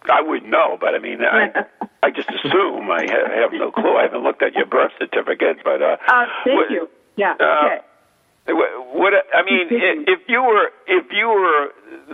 [0.10, 1.66] I wouldn't know, but I mean, I,
[2.04, 2.90] I just assume.
[2.92, 3.98] I have, have no clue.
[3.98, 6.90] I haven't looked at your birth certificate, but uh, Uh, thank what- you.
[7.16, 7.34] Yeah.
[7.40, 7.80] Uh, okay.
[8.50, 11.68] What, what I mean, if you were, if you were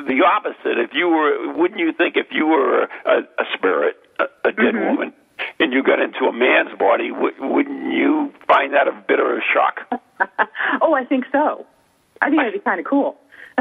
[0.07, 4.23] the opposite, if you were, wouldn't you think if you were a, a spirit, a,
[4.47, 4.87] a dead Mm-hmm.
[4.95, 5.13] woman,
[5.63, 9.27] and you got into a man's body, would, wouldn't you find that a bit of
[9.27, 9.79] a shock?
[10.81, 11.65] oh, I think so.
[12.21, 13.15] I think it'd be kind of cool.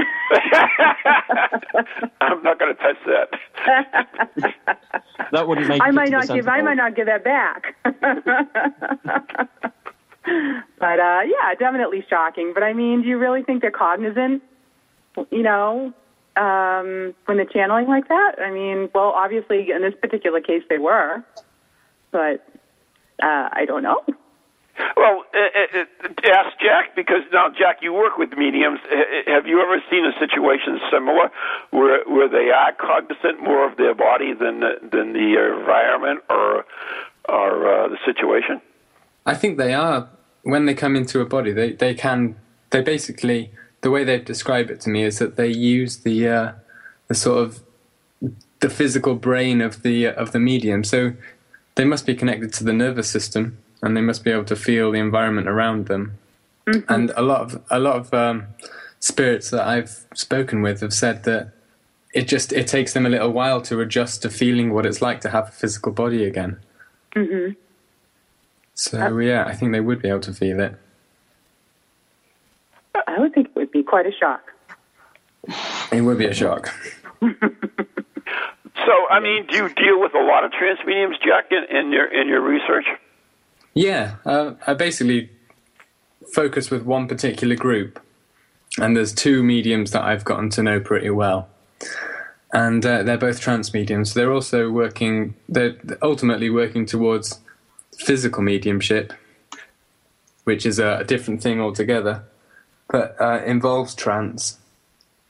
[2.20, 3.28] I'm not going to touch that.
[5.30, 5.80] That wouldn't make.
[5.80, 6.48] I it might not give.
[6.48, 7.76] I might not give that back.
[7.84, 7.94] but
[10.98, 12.52] uh, yeah, definitely shocking.
[12.52, 14.42] But I mean, do you really think they're cognizant?
[15.30, 15.92] You know,
[16.36, 18.40] um, when they're channeling like that?
[18.40, 21.22] I mean, well, obviously in this particular case they were,
[22.12, 22.46] but
[23.22, 24.03] uh, I don't know.
[24.96, 28.81] Well, uh, uh, ask Jack because now, Jack, you work with mediums.
[28.90, 31.31] Uh, have you ever seen a situation similar
[31.70, 36.64] where where they are cognizant more of their body than the, than the environment or
[37.29, 38.61] or uh, the situation?
[39.27, 40.09] I think they are
[40.42, 41.53] when they come into a body.
[41.53, 42.37] They they can
[42.70, 43.51] they basically
[43.83, 46.53] the way they describe it to me is that they use the uh,
[47.09, 47.62] the sort of
[48.61, 50.83] the physical brain of the of the medium.
[50.83, 51.12] So
[51.74, 54.92] they must be connected to the nervous system and they must be able to feel
[54.92, 56.18] the environment around them.
[56.66, 56.92] Mm-hmm.
[56.92, 58.46] And a lot of a lot of um,
[59.00, 61.52] spirits that I've spoken with have said that
[62.14, 65.20] it just it takes them a little while to adjust to feeling what it's like
[65.22, 66.61] to have a physical body again.
[67.16, 67.54] Mm-hmm.
[68.74, 70.76] So uh, yeah, I think they would be able to feel it.
[73.06, 74.52] I would think it would be quite a shock.
[75.90, 76.72] It would be a shock.
[78.86, 81.92] so, I mean, do you deal with a lot of trance mediums, Jack, in, in
[81.92, 82.86] your in your research?
[83.74, 85.30] Yeah, uh, I basically
[86.32, 88.00] focus with one particular group,
[88.78, 91.48] and there's two mediums that I've gotten to know pretty well,
[92.52, 94.14] and uh, they're both trance mediums.
[94.14, 95.34] They're also working.
[95.48, 97.40] They're ultimately working towards
[97.98, 99.12] physical mediumship,
[100.44, 102.24] which is a, a different thing altogether,
[102.88, 104.58] but uh, involves trance.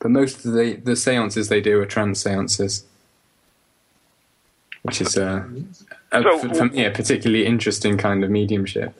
[0.00, 2.84] But most of the the seances they do are trance seances,
[4.82, 5.44] which is uh,
[6.10, 8.94] uh, so, for, for, me, a particularly interesting kind of mediumship.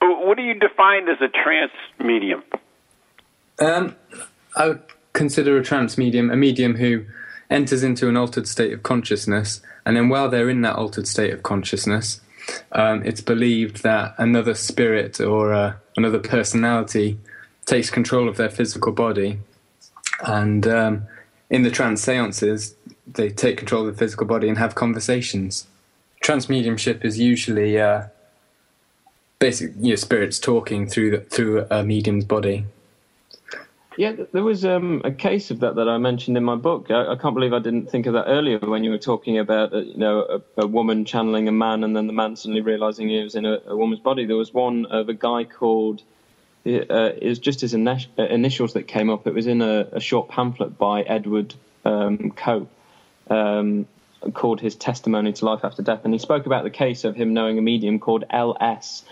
[0.00, 2.42] What do you define as a trance medium?
[3.58, 3.96] Um,
[4.56, 7.04] I would consider a trance medium a medium who
[7.50, 11.32] enters into an altered state of consciousness, and then while they're in that altered state
[11.34, 12.20] of consciousness,
[12.72, 17.18] um, it's believed that another spirit or uh, another personality
[17.66, 19.38] takes control of their physical body,
[20.24, 21.02] and um,
[21.50, 22.74] in the trance seances,
[23.14, 25.66] they take control of the physical body and have conversations
[26.20, 28.04] transmediumship is usually uh,
[29.38, 32.64] basically your spirits talking through the, through a medium's body.
[33.96, 36.90] Yeah, there was um, a case of that that I mentioned in my book.
[36.90, 39.74] I, I, can't believe I didn't think of that earlier when you were talking about,
[39.74, 43.08] uh, you know, a, a, woman channeling a man and then the man suddenly realizing
[43.08, 44.24] he was in a, a woman's body.
[44.24, 46.02] There was one of a guy called,
[46.64, 49.26] uh, it was just his uh, initials that came up.
[49.26, 52.68] It was in a, a short pamphlet by Edward um, Coe.
[53.30, 53.86] Um,
[54.34, 57.32] called his testimony to life after death, and he spoke about the case of him
[57.32, 59.02] knowing a medium called L.S.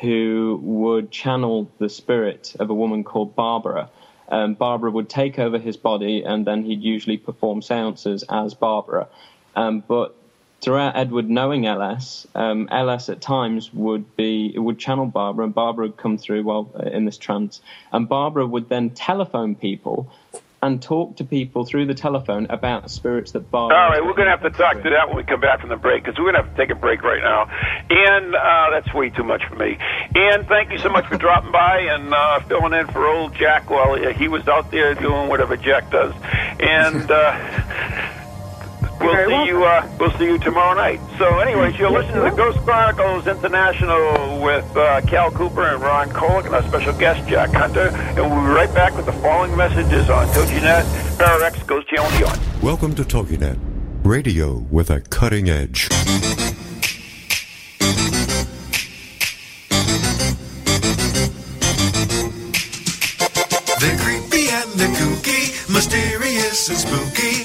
[0.00, 3.88] who would channel the spirit of a woman called Barbara.
[4.28, 9.08] Um, Barbara would take over his body, and then he'd usually perform seances as Barbara.
[9.56, 10.14] Um, but
[10.60, 15.86] throughout Edward knowing LS, um, LS at times would be would channel Barbara, and Barbara
[15.86, 17.60] would come through while uh, in this trance,
[17.90, 20.12] and Barbara would then telephone people
[20.62, 23.72] and talk to people through the telephone about spirits that bar.
[23.72, 25.68] All right, we're going to have to talk to that when we come back from
[25.68, 27.44] the break because we're going to have to take a break right now.
[27.90, 29.78] And uh, that's way too much for me.
[30.14, 33.70] And thank you so much for dropping by and uh, filling in for old Jack
[33.70, 36.14] while he was out there doing whatever Jack does.
[36.60, 37.10] And.
[37.10, 37.77] Uh,
[39.00, 39.46] We'll see welcome.
[39.46, 39.64] you.
[39.64, 41.00] Uh, we'll see you tomorrow night.
[41.18, 46.08] So, anyways, you're listen to the Ghost Chronicles International with uh, Cal Cooper and Ron
[46.10, 49.56] Kolek and our special guest Jack Hunter, and we'll be right back with the following
[49.56, 50.82] messages on TogiNet,
[51.16, 52.62] Pararex, Ghost Channel Beyond.
[52.62, 53.58] Welcome to TogiNet,
[54.04, 55.88] radio with a cutting edge.
[63.80, 67.44] They're creepy and they're kooky, mysterious and spooky.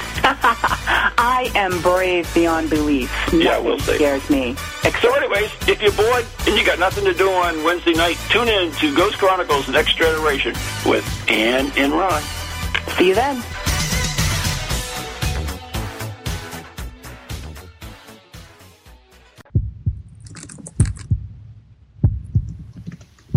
[0.23, 3.11] I am brave beyond belief.
[3.33, 3.95] Yeah, we'll see.
[3.95, 4.55] scares me.
[5.01, 8.47] So, anyways, if you're bored and you got nothing to do on Wednesday night, tune
[8.47, 10.53] in to Ghost Chronicles Next Generation
[10.85, 12.21] with Ann and Ron.
[12.97, 13.41] See you then.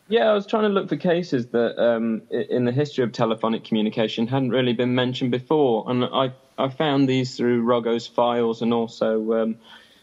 [0.08, 3.64] Yeah, I was trying to look for cases that, um, in the history of telephonic
[3.64, 8.74] communication, hadn't really been mentioned before, and I I found these through Rogo's files and
[8.74, 9.56] also um,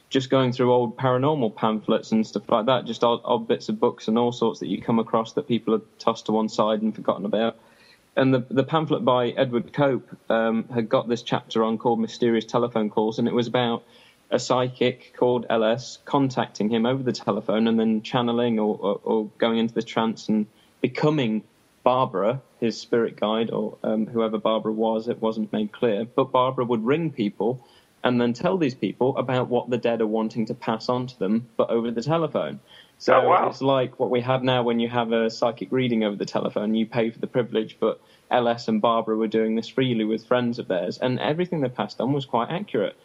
[0.09, 3.79] just going through old paranormal pamphlets and stuff like that, just odd, odd bits of
[3.79, 6.81] books and all sorts that you come across that people have tossed to one side
[6.83, 7.57] and forgotten about.
[8.18, 12.44] And the the pamphlet by Edward Cope um, had got this chapter on called Mysterious
[12.44, 13.85] Telephone Calls, and it was about
[14.28, 19.31] a psychic called LS contacting him over the telephone and then channeling or, or, or
[19.38, 20.46] going into the trance and
[20.81, 21.44] becoming
[21.85, 25.07] Barbara, his spirit guide, or um, whoever Barbara was.
[25.07, 27.64] It wasn't made clear, but Barbara would ring people
[28.02, 31.18] and then tell these people about what the dead are wanting to pass on to
[31.20, 32.59] them, but over the telephone.
[32.99, 33.49] So Oh, wow.
[33.49, 36.75] it's like what we have now when you have a psychic reading over the telephone.
[36.75, 40.59] You pay for the privilege, but LS and Barbara were doing this freely with friends
[40.59, 42.97] of theirs, and everything they passed on was quite accurate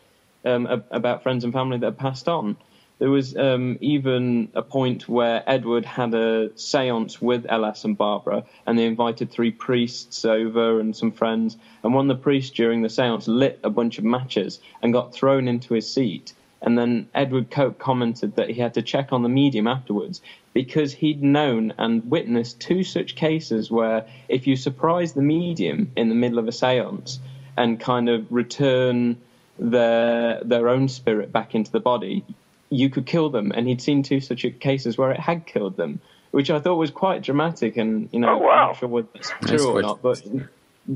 [0.46, 2.58] um, about friends and family that had passed on.
[3.00, 8.46] There was um, even a point where Edward had a seance with LS and Barbara,
[8.66, 11.58] and they invited three priests over and some friends.
[11.84, 15.14] And one of the priests during the seance lit a bunch of matches and got
[15.14, 16.34] thrown into his seat.
[16.64, 20.22] And then Edward Cope commented that he had to check on the medium afterwards
[20.54, 26.08] because he'd known and witnessed two such cases where if you surprise the medium in
[26.10, 27.20] the middle of a seance
[27.58, 29.18] and kind of return
[29.60, 32.24] their their own spirit back into the body,
[32.70, 33.52] you could kill them.
[33.54, 36.00] And he'd seen two such cases where it had killed them,
[36.32, 37.76] which I thought was quite dramatic.
[37.78, 38.52] And you know, Oh, wow.
[38.62, 40.02] I'm not sure whether That's true or not.
[40.02, 40.24] But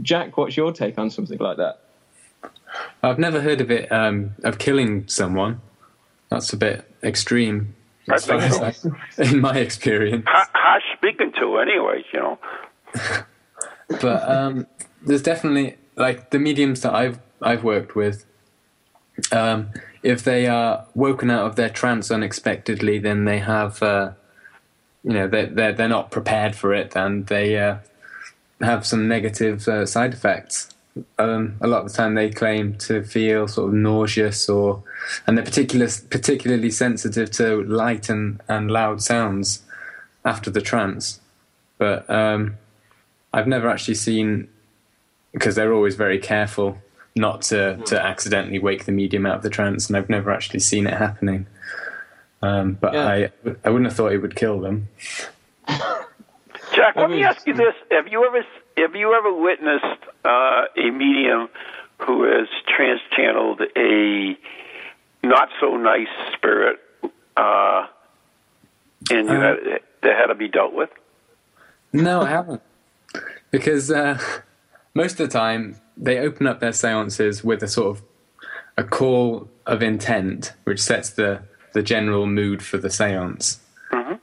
[0.02, 1.82] Jack, what's your take on something like that?
[3.10, 5.62] I've never heard of it um, of killing someone.
[6.30, 7.76] That's a bit extreme,
[8.10, 10.26] I think as I, in my experience.
[10.28, 12.40] Harsh speaking to, anyways, you know.
[14.02, 14.68] But um,
[15.02, 18.26] there's definitely like the mediums that I've I've worked with.
[19.32, 19.70] Um,
[20.04, 24.12] if they are woken out of their trance unexpectedly, then they have, uh,
[25.04, 27.78] you know, they're, they're they're not prepared for it, and they uh,
[28.62, 30.76] have some negative uh, side effects.
[31.18, 34.84] Um, a lot of the time, they claim to feel sort of nauseous, or
[35.26, 39.64] and they're particular, particularly sensitive to light and, and loud sounds
[40.26, 41.20] after the trance.
[41.78, 42.58] But um,
[43.34, 44.48] I've never actually seen
[45.34, 46.78] because they're always very careful
[47.16, 50.60] not to, to accidentally wake the medium out of the trance, and I've never actually
[50.60, 51.48] seen it happening.
[52.42, 53.08] Um, but Yeah.
[53.08, 53.32] I
[53.64, 54.88] I wouldn't have thought it would kill them.
[55.68, 58.44] Jack, let me mean- ask you this: Have you ever
[58.78, 61.50] have you ever witnessed uh, a medium
[62.00, 64.38] who has trance-channeled a
[65.24, 66.78] not so nice spirit,
[67.36, 67.88] uh,
[69.10, 69.58] and you Uh, had,
[70.04, 70.90] that had to be dealt with?
[71.92, 72.62] No, I haven't.
[73.52, 74.20] Because uh,
[74.94, 78.04] most of the time they open up their seances with a sort of
[78.78, 81.42] a call of intent, which sets the,
[81.74, 83.60] the general mood for the seance.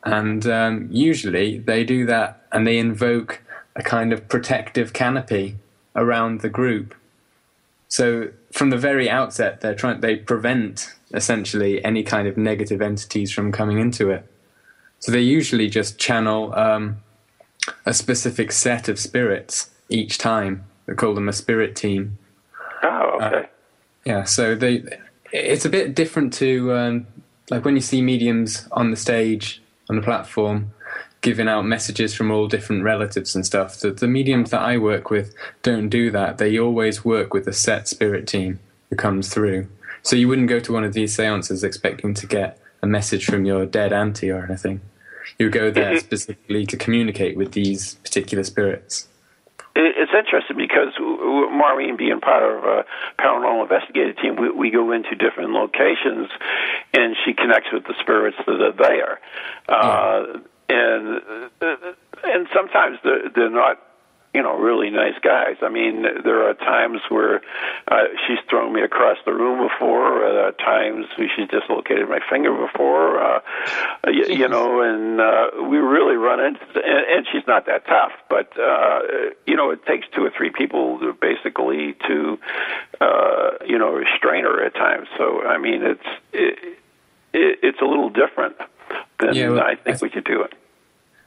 [0.07, 3.41] And um, usually they do that and they invoke
[3.77, 5.57] a kind of protective canopy
[5.97, 6.95] around the group.
[7.89, 13.33] So from the very outset, they're trying they prevent essentially any kind of negative entities
[13.33, 14.27] from coming into it.
[14.99, 17.03] So they usually just channel um,
[17.87, 20.65] a specific set of spirits each time.
[20.87, 22.19] They call them a spirit team.
[22.83, 23.25] Oh, okay.
[23.25, 23.43] Uh,
[24.05, 24.83] yeah, so they
[25.33, 27.07] it's a bit different to um,
[27.51, 30.73] like when you see mediums on the stage on the platform
[31.25, 33.81] giving out messages from all different relatives and stuff.
[33.81, 36.37] The, the mediums that I work with don't do that.
[36.37, 38.61] They always work with a set spirit team
[38.91, 39.67] who comes through.
[40.03, 43.47] So you wouldn't go to one of these seances expecting to get a message from
[43.47, 44.83] your dead auntie or anything.
[45.39, 49.09] You go there specifically to communicate with these particular spirits.
[49.75, 52.85] It's interesting because Maureen, being part of a
[53.19, 56.29] paranormal investigative team, we, we go into different locations,
[56.93, 59.21] and she connects with the spirits that are there.
[59.69, 60.39] Uh,
[60.69, 61.21] and
[62.25, 63.81] and sometimes they're, they're not,
[64.33, 65.57] you know, really nice guys.
[65.63, 67.43] I mean, there are times where
[67.87, 70.25] uh, she's thrown me across the room before.
[70.25, 73.23] Uh, there are times where she's dislocated my finger before.
[73.23, 73.41] Uh,
[74.09, 76.61] you, you know, and uh, we really run into.
[76.75, 79.01] And, and she's not that tough, but uh,
[79.47, 82.39] you know, it takes two or three people to basically to,
[83.01, 85.07] uh, you know, restrain her at times.
[85.17, 86.59] So I mean, it's it,
[87.33, 88.57] it, it's a little different
[89.27, 90.53] than Yeah, well, I I think we could do it.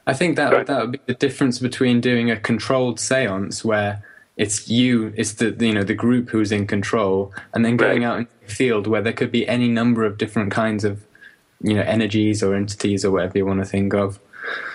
[0.06, 4.02] I think that that would be the difference between doing a controlled séance where
[4.36, 8.08] it's you, it's the you know the group who's in control, and then going Right.
[8.08, 11.04] out into the field where there could be any number of different kinds of
[11.62, 14.18] you know energies or entities or whatever you want to think of.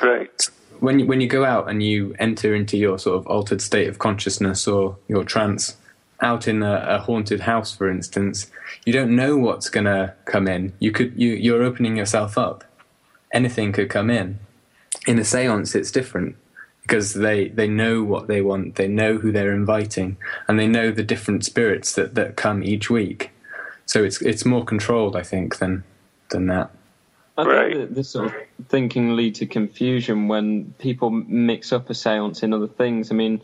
[0.02, 0.50] Right.
[0.80, 3.88] When you, when you go out and you enter into your sort of altered state
[3.88, 5.78] of consciousness or your trance,
[6.22, 8.52] out in a, a haunted house, for instance,
[8.86, 10.74] you don't know what's going to come in.
[10.80, 12.64] You could you you're opening yourself up.
[13.34, 14.40] Anything could come in.
[15.08, 16.38] In a séance, it's different
[16.84, 20.18] because they they know what they want, they know who they're inviting,
[20.48, 23.32] and they know the different spirits that that come each week.
[23.86, 25.84] So it's it's more controlled, I think, than
[26.30, 26.72] than that.
[27.38, 27.74] I Right.
[27.74, 28.34] think that this sort of
[28.70, 33.12] thinking lead to confusion when people mix up a seance in other things.
[33.12, 33.42] I mean,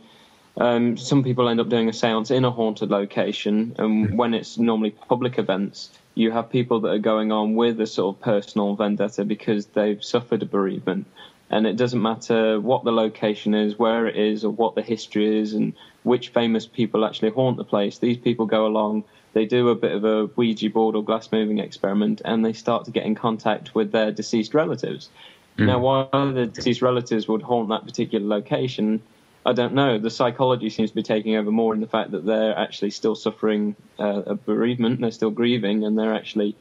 [0.60, 4.58] um, some people end up doing a seance in a haunted location, and when it's
[4.58, 8.76] normally public events, you have people that are going on with a sort of personal
[8.76, 11.06] vendetta because they've suffered a bereavement.
[11.50, 15.40] And it doesn't matter what the location is, where it is, or what the history
[15.40, 17.98] is, and which famous people actually haunt the place.
[17.98, 21.60] These people go along, they do a bit of a Ouija board or glass moving
[21.60, 25.10] experiment, and they start to get in contact with their deceased relatives.
[25.58, 29.02] Now, why the deceased relatives would haunt that particular location,
[29.46, 29.98] I don't know.
[29.98, 33.16] The psychology seems to be taking over more in the fact that they're actually still
[33.16, 36.56] suffering uh, a bereavement, they're still grieving, and they're actually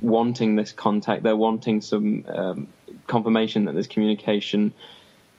[0.00, 1.22] wanting this contact.
[1.22, 2.68] They're wanting some um,
[3.06, 4.72] confirmation that there's communication.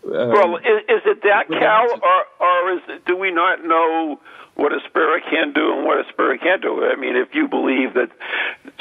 [0.06, 4.20] Um, Well, is, is it that, Cal, or or is it, do we not know
[4.58, 6.84] what a spirit can do and what a spirit can't do?
[6.84, 8.10] I mean, if you believe that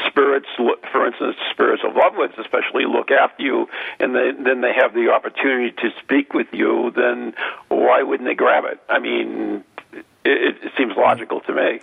[0.06, 3.68] spirits, for instance, spirits of loved ones, especially look after you,
[4.00, 7.34] and they, then they have the opportunity to speak with you, then
[7.68, 8.80] why wouldn't they grab it?
[8.88, 11.80] I mean, it, it seems logical to me.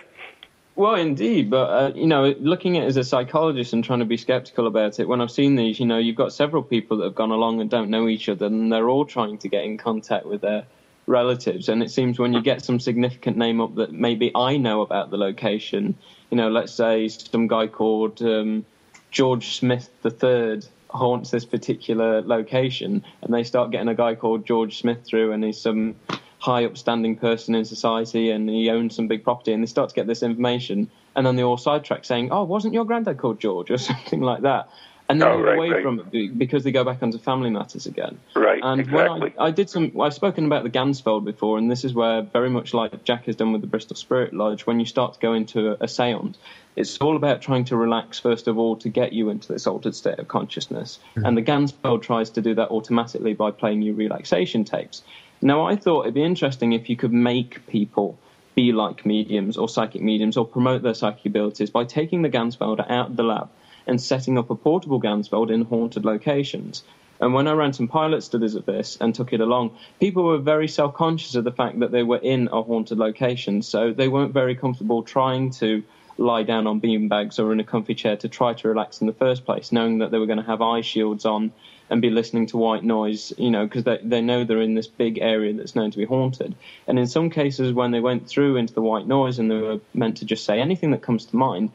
[0.76, 4.04] Well, indeed, but uh, you know, looking at it as a psychologist and trying to
[4.04, 7.04] be skeptical about it, when I've seen these, you know, you've got several people that
[7.04, 9.78] have gone along and don't know each other, and they're all trying to get in
[9.78, 10.66] contact with their
[11.06, 11.68] relatives.
[11.68, 15.10] And it seems when you get some significant name up that maybe I know about
[15.10, 15.96] the location,
[16.30, 18.64] you know, let's say some guy called um,
[19.10, 24.78] George Smith III haunts this particular location, and they start getting a guy called George
[24.78, 25.96] Smith through, and he's some
[26.38, 29.94] high upstanding person in society, and he owns some big property, and they start to
[29.94, 33.70] get this information, and then they all sidetrack saying, "Oh, wasn't your granddad called George?"
[33.72, 34.68] or something like that.
[35.08, 35.82] And oh, then Oh, they get right, away right.
[35.82, 38.18] from it because they go back onto family matters again.
[38.34, 39.20] Right, And exactly.
[39.20, 42.22] when I, I did some, I've spoken about the Ganzfeld before, and this is where,
[42.22, 45.20] very much like Jack has done with the Bristol Spirit Lodge, when you start to
[45.20, 46.38] go into a, a seance,
[46.76, 49.94] it's all about trying to relax, first of all, to get you into this altered
[49.94, 50.98] state of consciousness.
[51.16, 51.26] Mm-hmm.
[51.26, 55.02] And the Ganzfeld tries to do that automatically by playing you relaxation tapes.
[55.42, 58.18] Now, I thought it'd be interesting if you could make people
[58.54, 62.80] be like mediums or psychic mediums or promote their psychic abilities by taking the Ganzfeld
[62.90, 63.50] out of the lab
[63.86, 66.82] and setting up a portable Ganzfeld in haunted locations.
[67.20, 70.38] And when I ran some pilot studies of this and took it along, people were
[70.38, 73.62] very self conscious of the fact that they were in a haunted location.
[73.62, 75.82] So they weren't very comfortable trying to
[76.16, 79.12] lie down on beanbags or in a comfy chair to try to relax in the
[79.12, 81.52] first place, knowing that they were going to have eye shields on
[81.90, 84.86] and be listening to white noise, you know, because they, they know they're in this
[84.86, 86.54] big area that's known to be haunted.
[86.86, 89.80] And in some cases, when they went through into the white noise and they were
[89.92, 91.70] meant to just say anything that comes to mind,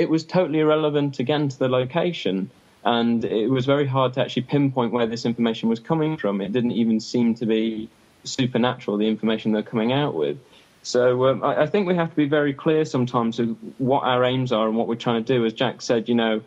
[0.00, 2.50] it was totally irrelevant again to the location.
[2.84, 6.40] And it was very hard to actually pinpoint where this information was coming from.
[6.40, 7.90] It didn't even seem to be
[8.24, 10.38] supernatural, the information they're coming out with.
[10.82, 14.24] So um, I, I think we have to be very clear sometimes of what our
[14.24, 15.44] aims are and what we're trying to do.
[15.44, 16.40] As Jack said, you know,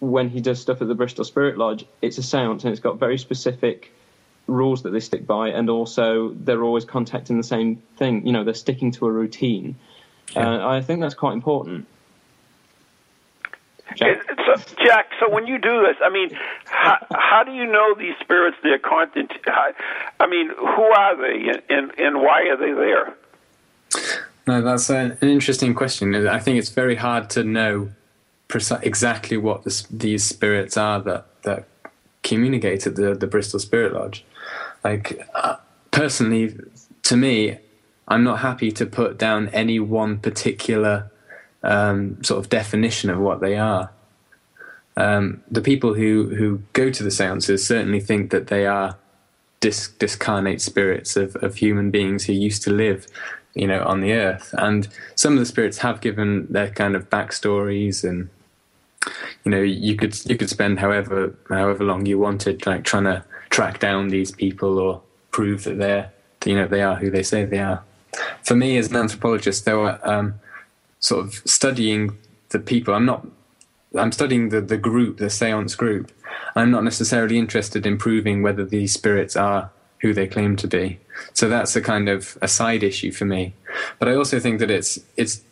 [0.00, 2.98] when he does stuff at the Bristol Spirit Lodge, it's a seance and it's got
[2.98, 3.90] very specific
[4.46, 8.26] rules that they stick by, and also they're always contacting the same thing.
[8.26, 9.76] You know, they're sticking to a routine.
[10.36, 11.86] Uh, I think that's quite important.
[13.96, 14.22] Jack?
[14.46, 14.54] So,
[14.84, 16.30] Jack, so when you do this, I mean,
[16.64, 18.56] how, how do you know these spirits?
[18.62, 19.32] They're content.
[19.46, 19.72] how-
[20.20, 23.14] I mean, who are they, and, and and why are they there?
[24.46, 26.14] No, that's an, an interesting question.
[26.26, 27.90] I think it's very hard to know
[28.48, 31.68] preci- exactly what this, these spirits are that, that
[32.22, 34.24] communicate at the, the Bristol Spirit Lodge.
[34.82, 35.56] Like, uh,
[35.92, 36.56] personally,
[37.04, 37.58] to me,
[38.08, 41.11] I'm not happy to put down any one particular
[41.62, 43.90] um, sort of definition of what they are.
[44.96, 48.96] Um, the people who, who go to the seances certainly think that they are
[49.60, 53.06] dis- discarnate spirits of, of human beings who used to live,
[53.54, 54.54] you know, on the earth.
[54.58, 58.28] And some of the spirits have given their kind of backstories, and
[59.44, 63.24] you know, you could you could spend however however long you wanted, like trying to
[63.48, 66.12] track down these people or prove that they're
[66.44, 67.82] you know they are who they say they are.
[68.44, 70.34] For me, as an anthropologist, though, um,
[71.02, 72.16] sort of studying
[72.48, 73.26] the people, I'm not
[73.94, 76.10] I'm studying the, the group, the seance group.
[76.56, 80.98] I'm not necessarily interested in proving whether these spirits are who they claim to be.
[81.32, 83.54] So that's a kind of a side issue for me.
[83.98, 85.42] But I also think that it's it's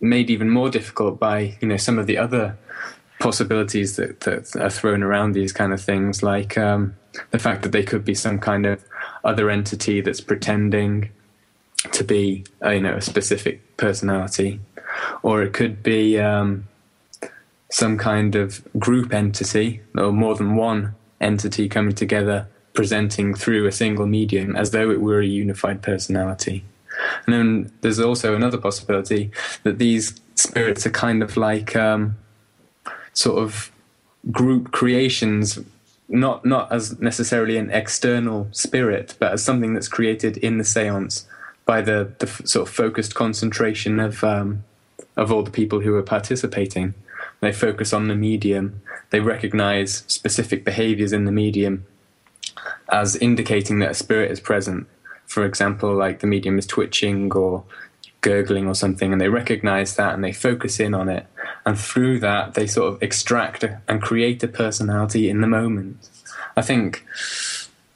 [0.00, 2.56] made even more difficult by you know some of the other
[3.20, 6.94] possibilities that, that are thrown around these kind of things, like um,
[7.30, 8.84] the fact that they could be some kind of
[9.24, 11.10] other entity that's pretending
[11.92, 14.60] to be you know a specific personality,
[15.22, 16.66] or it could be um,
[17.70, 23.72] some kind of group entity or more than one entity coming together presenting through a
[23.72, 26.64] single medium as though it were a unified personality.
[27.26, 29.30] And then there's also another possibility
[29.64, 32.16] that these spirits are kind of like um,
[33.12, 33.72] sort of
[34.30, 35.58] group creations,
[36.08, 41.24] not not as necessarily an external spirit, but as something that's created in the séance
[41.66, 44.64] by the, the f- sort of focused concentration of um,
[45.18, 46.94] of all the people who are participating.
[47.40, 48.80] They focus on the medium.
[49.10, 51.84] They recognize specific behaviors in the medium
[52.88, 54.86] as indicating that a spirit is present.
[55.26, 57.64] For example, like the medium is twitching or
[58.20, 61.26] gurgling or something, and they recognize that and they focus in on it.
[61.66, 66.08] And through that, they sort of extract and create a personality in the moment.
[66.56, 67.04] I think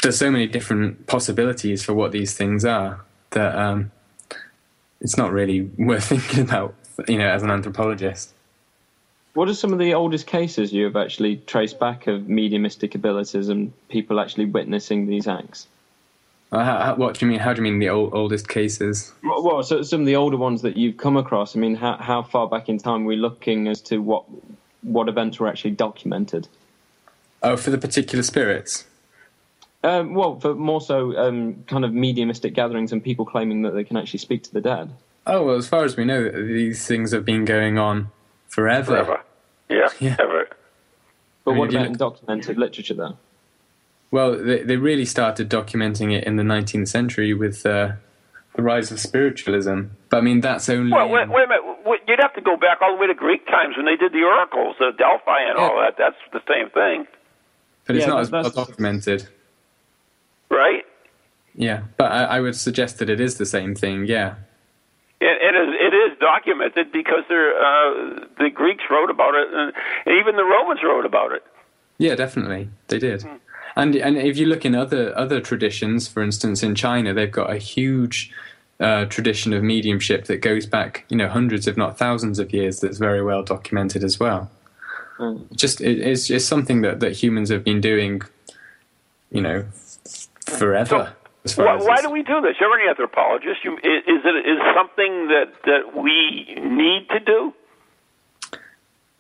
[0.03, 3.01] there's so many different possibilities for what these things are
[3.31, 3.91] that um,
[5.01, 6.75] it's not really worth thinking about,
[7.09, 8.33] you know, as an anthropologist.
[9.35, 13.49] What are some of the oldest cases you have actually traced back of mediumistic abilities
[13.49, 15.69] and people actually witnessing these acts?
[16.53, 17.41] Uh, how, what do you mean?
[17.41, 19.11] How do you mean the old, oldest cases?
[19.25, 21.57] Well, well, so some of the older ones that you've come across.
[21.57, 24.25] I mean, how how far back in time are we looking as to what
[24.83, 26.49] what events were actually documented?
[27.43, 28.87] Oh, for the particular spirits.
[29.83, 33.83] Um, well, for more so um, kind of mediumistic gatherings and people claiming that they
[33.83, 34.93] can actually speak to the dead.
[35.27, 38.11] Oh well, as far as we know, these things have been going on
[38.49, 39.05] forever.
[39.05, 39.21] Forever.
[39.69, 40.17] Yeah, Yeah.
[40.19, 40.49] ever.
[41.45, 43.17] But I mean, what about in look- documented literature, though?
[44.11, 47.93] Well, they, they really started documenting it in the 19th century with uh,
[48.55, 49.85] the rise of spiritualism.
[50.11, 50.93] But I mean, that's only.
[50.93, 51.63] Well, wait, wait a minute.
[51.87, 54.13] Wait, You'd have to go back all the way to Greek times when they did
[54.13, 55.95] the oracles, the Delphi, and all that.
[55.97, 57.07] That's the same thing,
[57.87, 59.29] but it's Yeah, not that- as well documented.
[60.51, 60.85] right?
[61.55, 64.07] Yeah, but I, I would suggest that it is the same thing.
[64.07, 64.35] Yeah.
[65.23, 65.75] It, it is.
[65.79, 69.73] It is documented because there, uh, the Greeks wrote about it, and
[70.19, 71.45] even the Romans wrote about it.
[71.99, 73.25] Yeah, definitely, they did.
[73.77, 77.53] And and if you look in other other traditions, for instance, in China, they've got
[77.53, 78.33] a huge
[78.81, 82.81] uh, tradition of mediumship that goes back, you know, hundreds, if not thousands, of years.
[82.81, 84.51] That's very well documented as well.
[85.19, 85.55] Mm.
[85.55, 88.23] Just it, it's it's something that that humans have been doing,
[89.31, 89.67] you know,
[90.47, 90.75] forever.
[90.75, 91.17] as far
[91.57, 92.57] Why, why do we do this?
[92.61, 93.65] You're an anthropologist.
[93.65, 97.53] You, is, is it is something that that we need to do?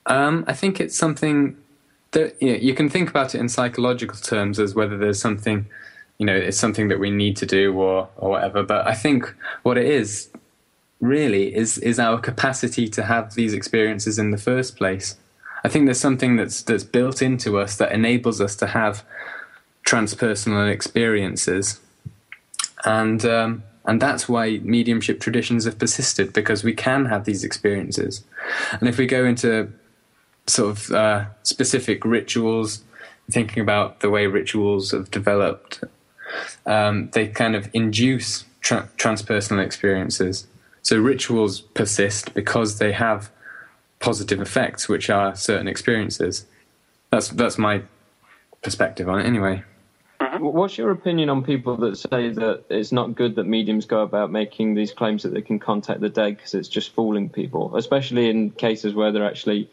[0.06, 1.56] Um, I think it's something
[2.12, 5.66] that you, know, you can think about it in psychological terms as whether there's something,
[6.18, 8.62] you know, it's something that we need to do or or whatever.
[8.62, 10.28] But I think what it is
[11.00, 15.16] really is is our capacity to have these experiences in the first place.
[15.64, 19.04] I think there's something that's that's built into us that enables us to have
[19.84, 21.80] transpersonal experiences,
[22.84, 28.24] and um, and that's why mediumship traditions have persisted because we can have these experiences.
[28.78, 29.72] And if we go into
[30.46, 32.82] sort of uh, specific rituals,
[33.30, 35.82] thinking about the way rituals have developed,
[36.66, 40.46] um, they kind of induce tra- transpersonal experiences.
[40.82, 43.30] So rituals persist because they have
[43.98, 46.44] positive effects, which are certain experiences.
[47.10, 47.82] That's that's my
[48.62, 49.64] perspective on it, anyway.
[50.42, 54.30] What's your opinion on people that say that it's not good that mediums go about
[54.30, 58.28] making these claims that they can contact the dead because it's just fooling people, especially
[58.28, 59.70] in cases where they're actually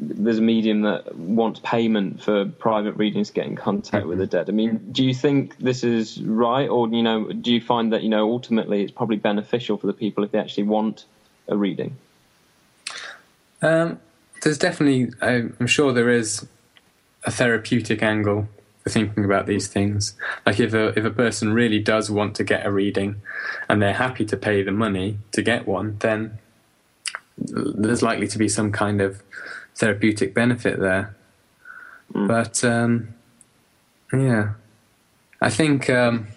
[0.00, 4.26] there's a medium that wants payment for private readings to get in contact with the
[4.26, 4.48] dead.
[4.48, 8.02] I mean, do you think this is right, or you know, do you find that
[8.02, 11.04] you know ultimately it's probably beneficial for the people if they actually want
[11.48, 11.96] a reading?
[13.60, 13.98] Um,
[14.42, 16.46] there's definitely, I'm sure there is
[17.24, 18.48] a therapeutic angle
[18.88, 20.14] for thinking about these things.
[20.46, 23.20] Like if a if a person really does want to get a reading,
[23.68, 26.38] and they're happy to pay the money to get one, then
[27.36, 29.22] there's likely to be some kind of
[29.76, 31.14] therapeutic benefit there.
[32.12, 32.28] Mm.
[32.28, 33.14] But um,
[34.12, 34.54] yeah,
[35.40, 36.28] I think um,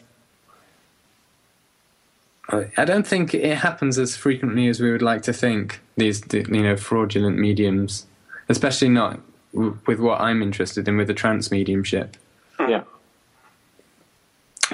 [2.78, 5.80] I don't think it happens as frequently as we would like to think.
[5.95, 8.06] These you know fraudulent mediums,
[8.49, 9.20] especially not
[9.54, 12.18] with what I'm interested in with the trance mediumship.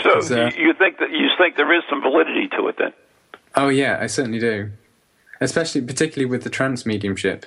[0.02, 2.94] So you think that you think there is some validity to it then?
[3.56, 4.72] Oh yeah, I certainly do.
[5.40, 7.46] Especially, particularly with the trance mediumship,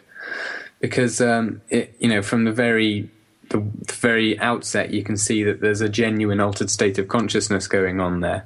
[0.81, 3.11] because um, it, you know from the very
[3.51, 7.67] the, the very outset you can see that there's a genuine altered state of consciousness
[7.67, 8.45] going on there.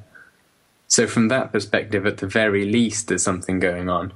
[0.88, 4.12] So from that perspective, at the very least, there's something going on.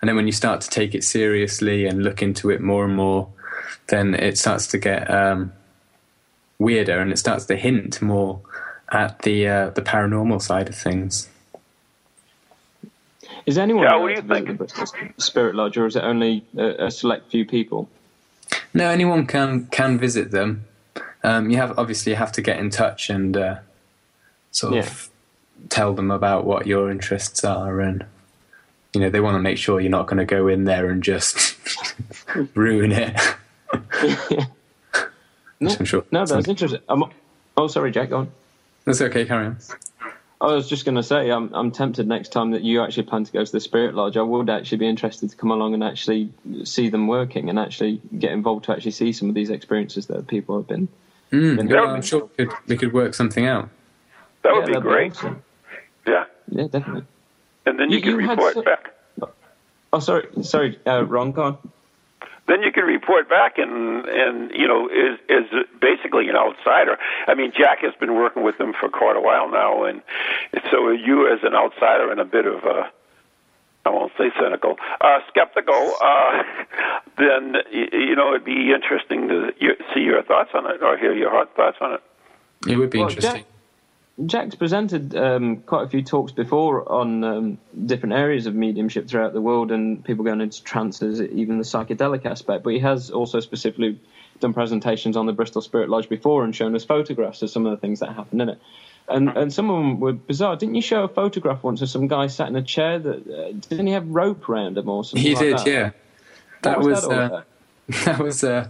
[0.00, 2.96] And then when you start to take it seriously and look into it more and
[2.96, 3.28] more,
[3.86, 5.52] then it starts to get um,
[6.58, 8.40] weirder and it starts to hint more
[8.92, 11.28] at the uh, the paranormal side of things.
[13.46, 14.70] Is anyone yeah, what do you think?
[15.20, 17.88] Spirit Lodge, or is it only a, a, select few people?
[18.72, 20.64] No, anyone can can visit them.
[21.24, 23.56] Um, you have obviously you have to get in touch and uh,
[24.52, 25.10] sort of
[25.68, 28.04] tell them about what your interests are, and
[28.92, 31.02] you know they want to make sure you're not going to go in there and
[31.02, 31.56] just
[32.54, 33.18] ruin it.
[35.60, 36.80] no, sure no, that's interesting.
[36.88, 37.04] I'm,
[37.56, 38.10] oh, sorry, Jack.
[38.10, 38.32] Go on.
[38.84, 39.24] That's okay.
[39.24, 39.58] Carry on.
[40.40, 43.22] I was just going to say, I'm, I'm tempted next time that you actually plan
[43.22, 44.16] to go to the Spirit Lodge.
[44.16, 46.32] I would actually be interested to come along and actually
[46.64, 50.26] see them working and actually get involved to actually see some of these experiences that
[50.26, 50.88] people have been.
[51.30, 53.68] Mm, been yeah, I'm sure we could, we could work something out.
[54.42, 55.12] That would yeah, be great.
[55.12, 55.42] Be awesome.
[56.08, 56.24] Yeah.
[56.50, 57.04] Yeah, definitely.
[57.64, 58.88] And then you, you can you report so- back.
[59.94, 61.71] Oh, sorry, sorry, uh, Ron, go on
[62.48, 65.46] then you can report back and and you know is is
[65.80, 66.98] basically an outsider.
[67.26, 70.02] I mean, Jack has been working with them for quite a while now, and
[70.70, 72.90] so you as an outsider and a bit of a
[73.84, 76.42] I won't say cynical, uh, skeptical, uh,
[77.18, 79.50] then you know it'd be interesting to
[79.94, 82.02] see your thoughts on it or hear your thoughts on it.
[82.68, 83.42] It would be well, interesting.
[83.42, 83.51] Jack,
[84.26, 89.32] Jack's presented um, quite a few talks before on um, different areas of mediumship throughout
[89.32, 92.64] the world and people going into trances, even the psychedelic aspect.
[92.64, 93.98] But he has also specifically
[94.40, 97.70] done presentations on the Bristol Spirit Lodge before and shown us photographs of some of
[97.72, 98.60] the things that happened in it.
[99.08, 100.56] And and some of them were bizarre.
[100.56, 103.52] Didn't you show a photograph once of some guy sat in a chair that uh,
[103.68, 105.22] didn't he have rope around him or something?
[105.22, 105.66] He like did, that?
[105.66, 105.90] yeah.
[106.62, 107.42] That was, was that, uh,
[108.04, 108.68] that was uh,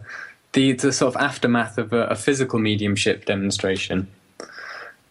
[0.52, 4.08] the the sort of aftermath of a, a physical mediumship demonstration.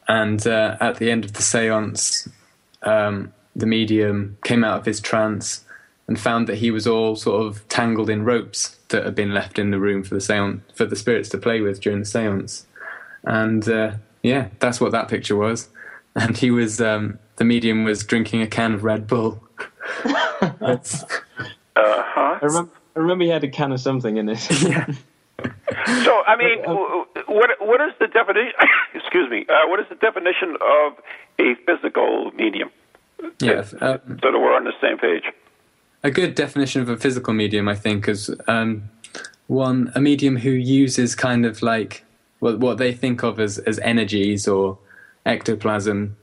[0.07, 2.27] And uh, at the end of the seance,
[2.81, 5.63] um, the medium came out of his trance
[6.07, 9.57] and found that he was all sort of tangled in ropes that had been left
[9.57, 12.65] in the room for the seance for the spirits to play with during the seance.
[13.23, 13.93] And uh,
[14.23, 15.69] yeah, that's what that picture was.
[16.13, 19.41] And he was um, the medium was drinking a can of Red Bull.
[20.03, 20.77] uh-huh.
[21.75, 24.61] I remember, I remember he had a can of something in it.
[24.61, 24.87] yeah.
[26.03, 26.59] So, I mean,
[27.31, 28.53] what what is the definition?
[28.93, 29.45] excuse me.
[29.47, 30.93] Uh, what is the definition of
[31.39, 32.69] a physical medium?
[33.39, 35.23] Yes, uh, so that we're on the same page.
[36.03, 38.89] A good definition of a physical medium, I think, is um,
[39.47, 42.03] one a medium who uses kind of like
[42.39, 44.77] what what they think of as as energies or
[45.25, 46.17] ectoplasm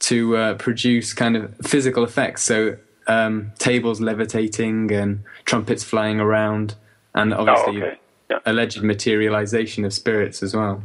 [0.00, 2.42] to uh, produce kind of physical effects.
[2.42, 6.74] So um, tables levitating and trumpets flying around,
[7.14, 7.82] and obviously.
[7.82, 8.00] Oh, okay
[8.30, 8.38] yeah.
[8.46, 10.82] alleged materialization of spirits as well,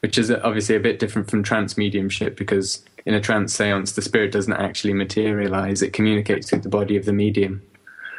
[0.00, 4.02] which is obviously a bit different from trance mediumship because in a trance seance, the
[4.02, 7.62] spirit doesn't actually materialize, it communicates through the body of the medium.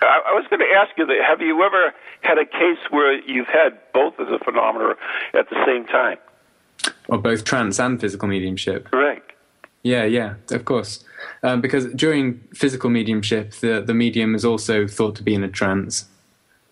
[0.01, 3.21] I, I was going to ask you that have you ever had a case where
[3.21, 4.95] you've had both as a phenomenon
[5.33, 6.17] at the same time?
[7.09, 8.89] Or both trance and physical mediumship?
[8.91, 9.33] Correct.
[9.83, 11.03] Yeah, yeah, of course.
[11.43, 15.47] Um, because during physical mediumship, the, the medium is also thought to be in a
[15.47, 16.05] trance.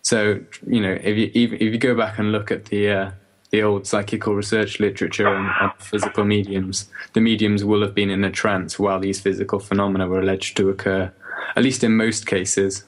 [0.06, 3.12] So you know, if you if you go back and look at the uh,
[3.49, 8.24] the old psychical research literature on, on, physical mediums, the mediums will have been in
[8.24, 11.12] a trance while these physical phenomena were alleged to occur.
[11.56, 12.84] At least in most cases,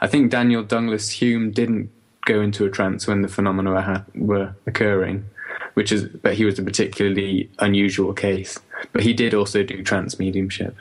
[0.00, 1.90] I think Daniel Dunglas Home didn't
[2.24, 5.26] go into a trance when the phenomena were, were occurring,
[5.74, 8.58] which is but he was a particularly unusual case.
[8.92, 10.74] But he did also do trance mediumship.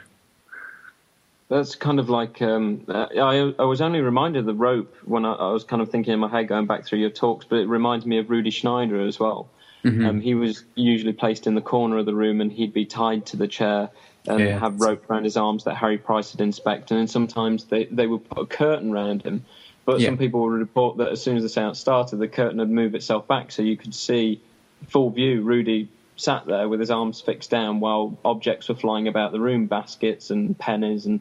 [1.52, 5.34] That's kind of like um, I, I was only reminded of the rope when I,
[5.34, 7.68] I, was kind of thinking in my head going back through your talks, but it
[7.68, 9.49] reminds me of Rudi Schneider as well.
[9.84, 10.06] Mm-hmm.
[10.06, 13.26] Um, he was usually placed in the corner of the room and he'd be tied
[13.26, 13.89] to the chair
[14.30, 14.60] and yeah.
[14.60, 16.97] have rope around his arms that Harry Price had inspected.
[16.97, 19.43] And sometimes they, they would put a curtain around him.
[19.84, 20.08] But yeah.
[20.08, 22.95] some people would report that as soon as the seance started, the curtain would move
[22.95, 24.39] itself back so you could see
[24.88, 25.89] full view Rudy
[26.22, 30.30] sat there with his arms fixed down while objects were flying about the room, baskets
[30.30, 31.19] and pennies and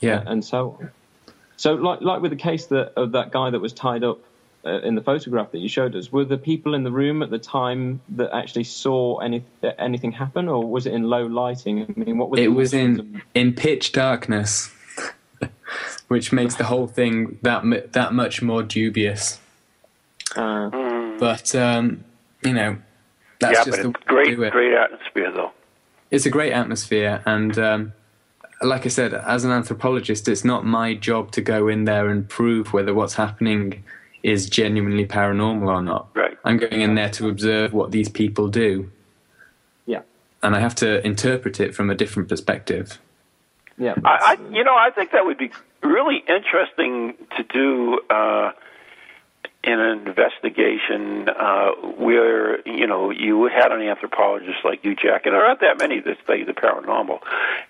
[0.00, 0.90] yeah, uh, and so on.
[1.56, 4.18] So, like like with the case that of that guy that was tied up
[4.64, 7.30] uh, in the photograph that you showed us, were the people in the room at
[7.30, 9.44] the time that actually saw any
[9.78, 11.82] anything happen, or was it in low lighting?
[11.82, 12.48] I mean, what was it?
[12.48, 13.22] Was in of...
[13.34, 14.74] in pitch darkness,
[16.08, 19.38] which makes the whole thing that that much more dubious.
[20.34, 20.70] Uh,
[21.18, 22.04] but um,
[22.42, 22.78] you know,
[23.42, 25.52] that's yeah, just but it's great, great atmosphere, though.
[26.10, 27.92] It's a great atmosphere, and um,
[28.62, 32.28] like I said, as an anthropologist, it's not my job to go in there and
[32.28, 33.82] prove whether what's happening
[34.22, 36.08] is genuinely paranormal or not.
[36.14, 36.36] Right.
[36.44, 38.90] I'm going in there to observe what these people do.
[39.86, 40.02] Yeah.
[40.42, 42.98] And I have to interpret it from a different perspective.
[43.78, 43.94] Yeah.
[44.04, 45.50] I, I you know, I think that would be
[45.82, 48.00] really interesting to do.
[48.08, 48.52] Uh,
[49.64, 55.34] in an investigation uh, where you know you had an anthropologist like you, Jack, and
[55.34, 57.20] there aren't that many that study the paranormal,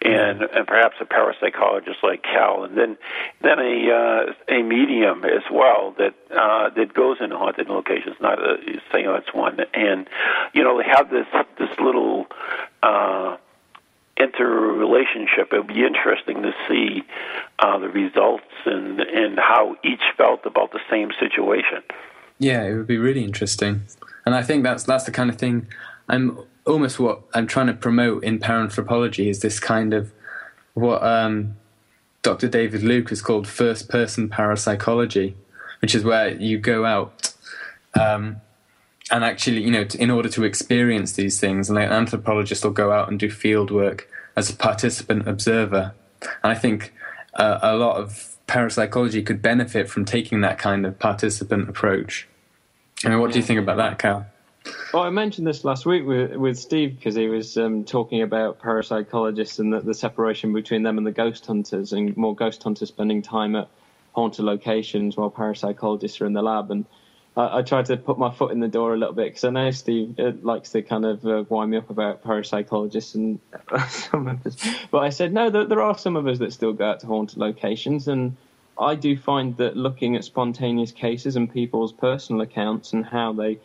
[0.01, 0.57] and mm-hmm.
[0.57, 2.97] and perhaps a parapsychologist like Cal, and then
[3.43, 8.39] then a uh, a medium as well that uh, that goes into haunted locations, not
[8.39, 8.57] a
[8.93, 10.09] seance one, and
[10.55, 11.27] you know they have this
[11.59, 12.27] this little.
[12.83, 13.37] Uh,
[14.23, 15.53] interrelationship.
[15.53, 17.03] It would be interesting to see
[17.59, 21.83] uh, the results and and how each felt about the same situation.
[22.39, 23.83] Yeah, it would be really interesting,
[24.25, 25.69] and I think that's that's the kind of thing
[26.09, 30.13] I'm almost what I'm trying to promote in paranthropology is this kind of
[30.75, 31.57] what um,
[32.23, 32.49] Dr.
[32.49, 35.35] David Luke has called first person parapsychology,
[35.81, 37.33] which is where you go out.
[37.99, 38.41] Um,
[39.11, 43.09] and actually, you know, in order to experience these things, an anthropologist will go out
[43.09, 45.95] and do field work as a participant observer.
[46.43, 46.93] And I think
[47.35, 52.29] uh, a lot of parapsychology could benefit from taking that kind of participant approach.
[53.05, 54.27] I mean, what do you think about that, Cal?
[54.93, 58.61] Well, I mentioned this last week with, with Steve because he was um, talking about
[58.61, 62.89] parapsychologists and the, the, separation between them and the ghost hunters, and more ghost hunters
[62.89, 63.69] spending time at
[64.13, 66.71] haunted locations while parapsychologists are in the lab.
[66.71, 66.85] And
[67.37, 69.51] I, I tried to put my foot in the door a little bit because I
[69.51, 73.41] know Steve uh, likes to kind of uh, wind me up about parapsychologists and
[73.89, 74.57] some of us.
[74.91, 77.07] But I said, no, there, there are some of us that still go out to
[77.07, 78.09] haunted locations.
[78.09, 78.37] And
[78.79, 83.59] I do find that looking at spontaneous cases and people's personal accounts and how they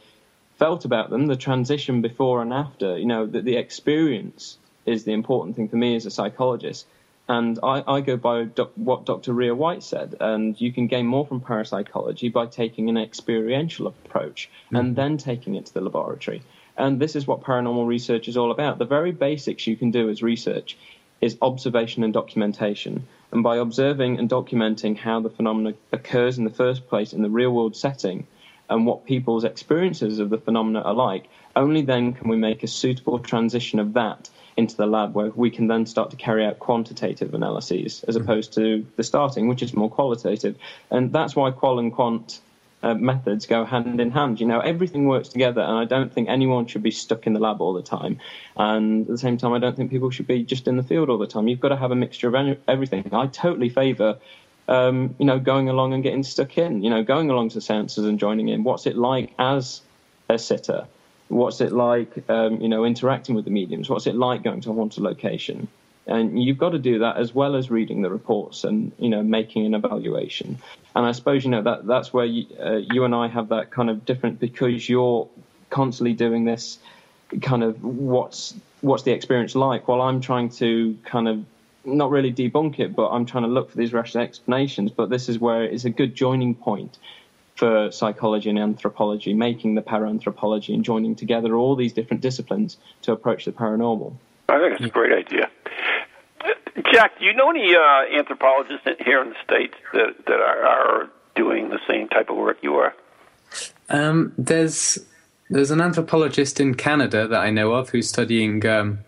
[0.58, 5.14] felt about them, the transition before and after, you know, that the experience is the
[5.14, 6.88] important thing for me as a psychologist.
[7.30, 9.34] And I, I go by doc, what Dr.
[9.34, 14.50] Rhea White said, and you can gain more from parapsychology by taking an experiential approach
[14.68, 14.76] mm-hmm.
[14.78, 16.42] and then taking it to the laboratory.
[16.78, 18.78] And this is what paranormal research is all about.
[18.78, 20.78] The very basics you can do as research
[21.20, 23.08] is observation and documentation.
[23.32, 27.30] And by observing and documenting how the phenomena occurs in the first place in the
[27.30, 28.26] real world setting
[28.70, 32.68] and what people's experiences of the phenomena are like, only then can we make a
[32.68, 36.58] suitable transition of that into the lab where we can then start to carry out
[36.60, 38.24] quantitative analyses as mm-hmm.
[38.24, 40.58] opposed to the starting, which is more qualitative.
[40.90, 42.42] And that's why qual and quant
[42.84, 44.40] uh, methods go hand in hand.
[44.40, 47.40] You know, everything works together, and I don't think anyone should be stuck in the
[47.40, 48.20] lab all the time.
[48.56, 51.10] And at the same time, I don't think people should be just in the field
[51.10, 51.48] all the time.
[51.48, 53.10] You've got to have a mixture of any, everything.
[53.14, 54.18] I totally favour.
[54.70, 58.04] Um, you know, going along and getting stuck in, you know, going along to seances
[58.04, 58.66] and joining in.
[58.66, 59.82] What's it like as
[60.28, 60.88] a sitter?
[61.30, 63.90] What's it like, um, you know, interacting with the mediums?
[63.90, 65.68] What's it like going to a haunted location?
[66.08, 69.22] And you've got to do that as well as reading the reports and you know
[69.22, 70.58] making an evaluation.
[70.96, 73.72] And I suppose you know that that's where you, uh, you and I have that
[73.72, 75.28] kind of different because you're
[75.70, 76.80] constantly doing this
[77.42, 81.44] kind of what's what's the experience like while I'm trying to kind of
[81.84, 84.92] not really debunk it, but I'm trying to look for these rational explanations.
[84.92, 86.98] But this is where it's a good joining point
[87.58, 93.12] for psychology and anthropology, making the paranthropology and joining together all these different disciplines to
[93.12, 94.14] approach the paranormal.
[94.48, 95.50] I think it's a great idea.
[96.94, 101.10] Jack, do you know any uh, anthropologists here in the states that that are, are
[101.36, 102.96] doing the same type of work you are?
[103.90, 105.00] Um, there's
[105.50, 109.00] there's an anthropologist in Canada that I know of who's studying um,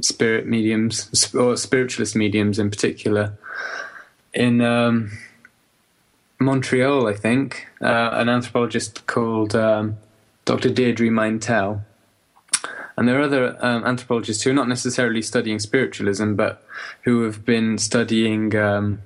[0.00, 3.36] spirit mediums or spiritualist mediums in particular.
[4.32, 5.10] In um,
[6.42, 9.96] Montreal, I think, uh, an anthropologist called um,
[10.44, 10.70] Dr.
[10.70, 11.82] Deirdre Meintel,
[12.96, 16.64] And there are other um, anthropologists who are not necessarily studying spiritualism, but
[17.02, 19.00] who have been studying um,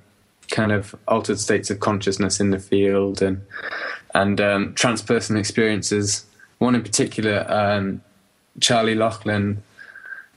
[0.49, 3.41] kind of altered states of consciousness in the field and
[4.13, 6.25] and um, transpersonal experiences.
[6.59, 8.01] One in particular, um,
[8.59, 9.61] Charlie Laughlin,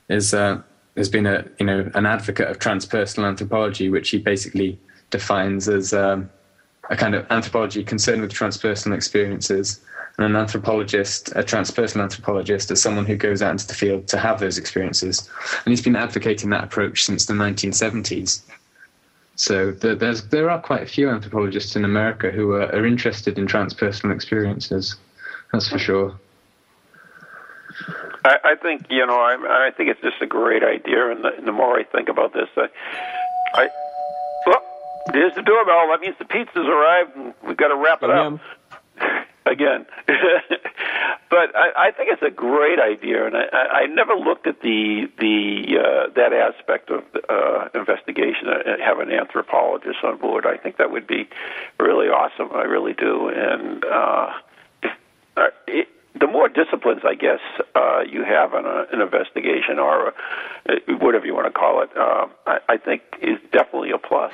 [0.08, 0.60] is uh,
[0.96, 4.78] has been a you know an advocate of transpersonal anthropology, which he basically
[5.10, 6.30] defines as um,
[6.90, 9.80] a kind of anthropology concerned with transpersonal experiences
[10.18, 14.18] and an anthropologist, a transpersonal anthropologist, is someone who goes out into the field to
[14.18, 15.30] have those experiences.
[15.64, 18.42] And he's been advocating that approach since the 1970s.
[19.36, 23.46] So there's, there are quite a few anthropologists in America who are, are interested in
[23.46, 24.96] transpersonal experiences.
[25.52, 26.20] That's for sure.
[28.24, 29.18] I, I think you know.
[29.18, 32.34] I, I think it's just a great idea, and the, the more I think about
[32.34, 32.68] this, I,
[33.54, 33.68] I
[35.12, 35.88] there's the doorbell.
[35.90, 38.40] That means the pizza's arrived, and we've got to wrap it up
[39.46, 39.86] again.
[40.06, 45.10] but I, I think it's a great idea, and I, I never looked at the
[45.18, 48.48] the uh, that aspect of uh, investigation.
[48.48, 50.46] Uh, have an anthropologist on board.
[50.46, 51.28] I think that would be
[51.78, 52.50] really awesome.
[52.52, 54.32] I really do, and uh,
[55.36, 55.88] uh, it,
[56.18, 57.40] the more disciplines, I guess,
[57.74, 60.12] uh, you have in a, an investigation or a,
[60.68, 64.32] uh, whatever you want to call it, uh, I, I think is definitely a plus.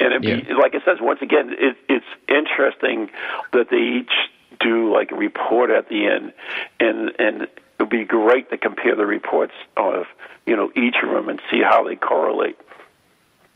[0.00, 0.40] And it yeah.
[0.40, 3.10] be, like it says, once again, it, it's interesting
[3.52, 4.12] that they each
[4.58, 6.32] do like a report at the end,
[6.80, 10.06] and and it would be great to compare the reports of
[10.46, 12.56] you know each of them and see how they correlate.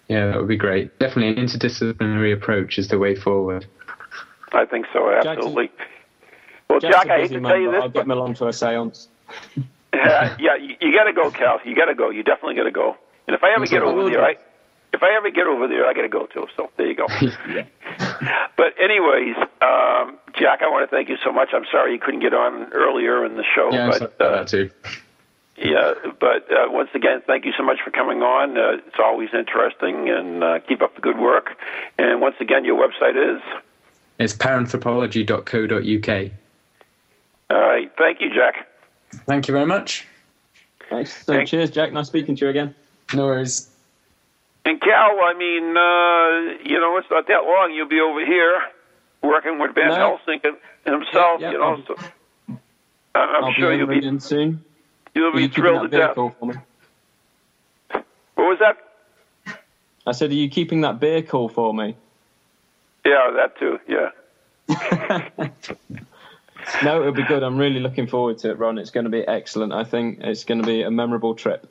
[0.09, 0.99] Yeah, that would be great.
[0.99, 3.67] Definitely, an interdisciplinary approach is the way forward.
[4.53, 5.11] I think so.
[5.11, 5.69] Absolutely.
[5.69, 5.87] Jackson,
[6.69, 9.09] well, Jack, I hate to tell you this, I'll get him along to a séance.
[9.93, 11.61] yeah, yeah, you, you got to go, Cal.
[11.65, 12.11] You got to go.
[12.11, 12.97] You definitely got to go.
[13.27, 14.37] And if I ever get over there, I,
[14.95, 16.47] if I ever get over there, I got to go too.
[16.57, 17.07] So there you go.
[18.57, 21.51] but anyways, um, Jack, I want to thank you so much.
[21.53, 24.71] I'm sorry you couldn't get on earlier in the show, yeah, but uh, too.
[25.57, 28.57] Yeah, but uh, once again, thank you so much for coming on.
[28.57, 31.57] Uh, it's always interesting, and uh, keep up the good work.
[31.99, 33.43] And once again, your website is?
[34.19, 36.31] It's paranthropology.co.uk.
[37.51, 37.93] All right.
[37.99, 38.69] Thank you, Jack.
[39.27, 40.07] Thank you very much.
[40.91, 41.25] Thanks.
[41.25, 41.93] So, cheers, Jack.
[41.93, 42.75] Nice speaking to you again.
[43.13, 43.69] No worries.
[44.67, 47.73] And Cal, I mean, uh, you know, it's not that long.
[47.75, 48.61] You'll be over here
[49.23, 49.95] working with Van no.
[49.95, 50.41] Helsing
[50.85, 51.41] himself.
[51.41, 51.97] Yeah, yeah, you know, I'll, so
[53.15, 54.65] I'm I'll sure be you'll be soon.
[55.15, 56.17] You'll be thrilled to death.
[56.17, 56.35] What
[58.37, 58.79] was that?
[60.07, 61.97] I said, are you keeping that beer cool for me?
[63.05, 63.79] Yeah, that too.
[63.89, 64.11] Yeah.
[66.83, 67.43] no, it'll be good.
[67.43, 68.79] I'm really looking forward to it, Ron.
[68.79, 69.73] It's going to be excellent.
[69.73, 71.71] I think it's going to be a memorable trip.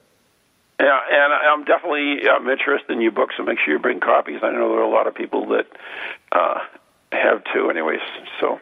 [0.79, 4.39] Yeah, and I'm definitely I'm interested in your book, so make sure you bring copies.
[4.41, 5.67] I know there are a lot of people that
[6.31, 6.59] uh,
[7.11, 7.99] have too, anyways.
[8.39, 8.59] So,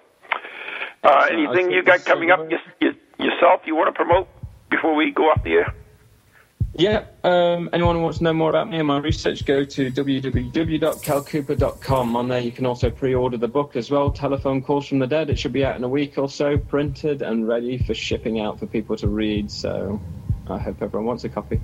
[1.03, 4.27] uh, anything you got coming up you, you, yourself you want to promote
[4.69, 5.73] before we go off the air?
[6.73, 9.91] Yeah, um, anyone who wants to know more about me and my research, go to
[9.91, 12.15] www.calcooper.com.
[12.15, 15.07] On there, you can also pre order the book as well Telephone Calls from the
[15.07, 15.29] Dead.
[15.29, 18.57] It should be out in a week or so, printed and ready for shipping out
[18.59, 19.51] for people to read.
[19.51, 19.99] So
[20.49, 21.59] I hope everyone wants a copy.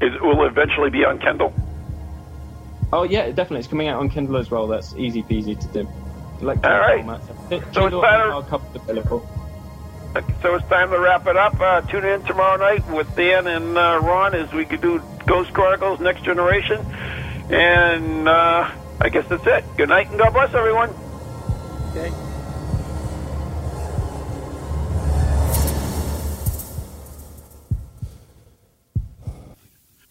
[0.00, 1.52] It will eventually be on Kindle.
[2.92, 3.60] Oh, yeah, definitely.
[3.60, 4.68] It's coming out on Kindle as well.
[4.68, 5.88] That's easy peasy to do.
[6.40, 7.04] Like All right.
[7.48, 8.00] So it's time to...
[10.40, 11.60] So it's time to wrap it up.
[11.60, 15.52] Uh, tune in tomorrow night with Dan and uh, Ron as we could do Ghost
[15.52, 16.80] Chronicles Next Generation.
[17.50, 19.64] And uh, I guess that's it.
[19.76, 20.90] Good night and God bless everyone.
[21.90, 22.25] Okay.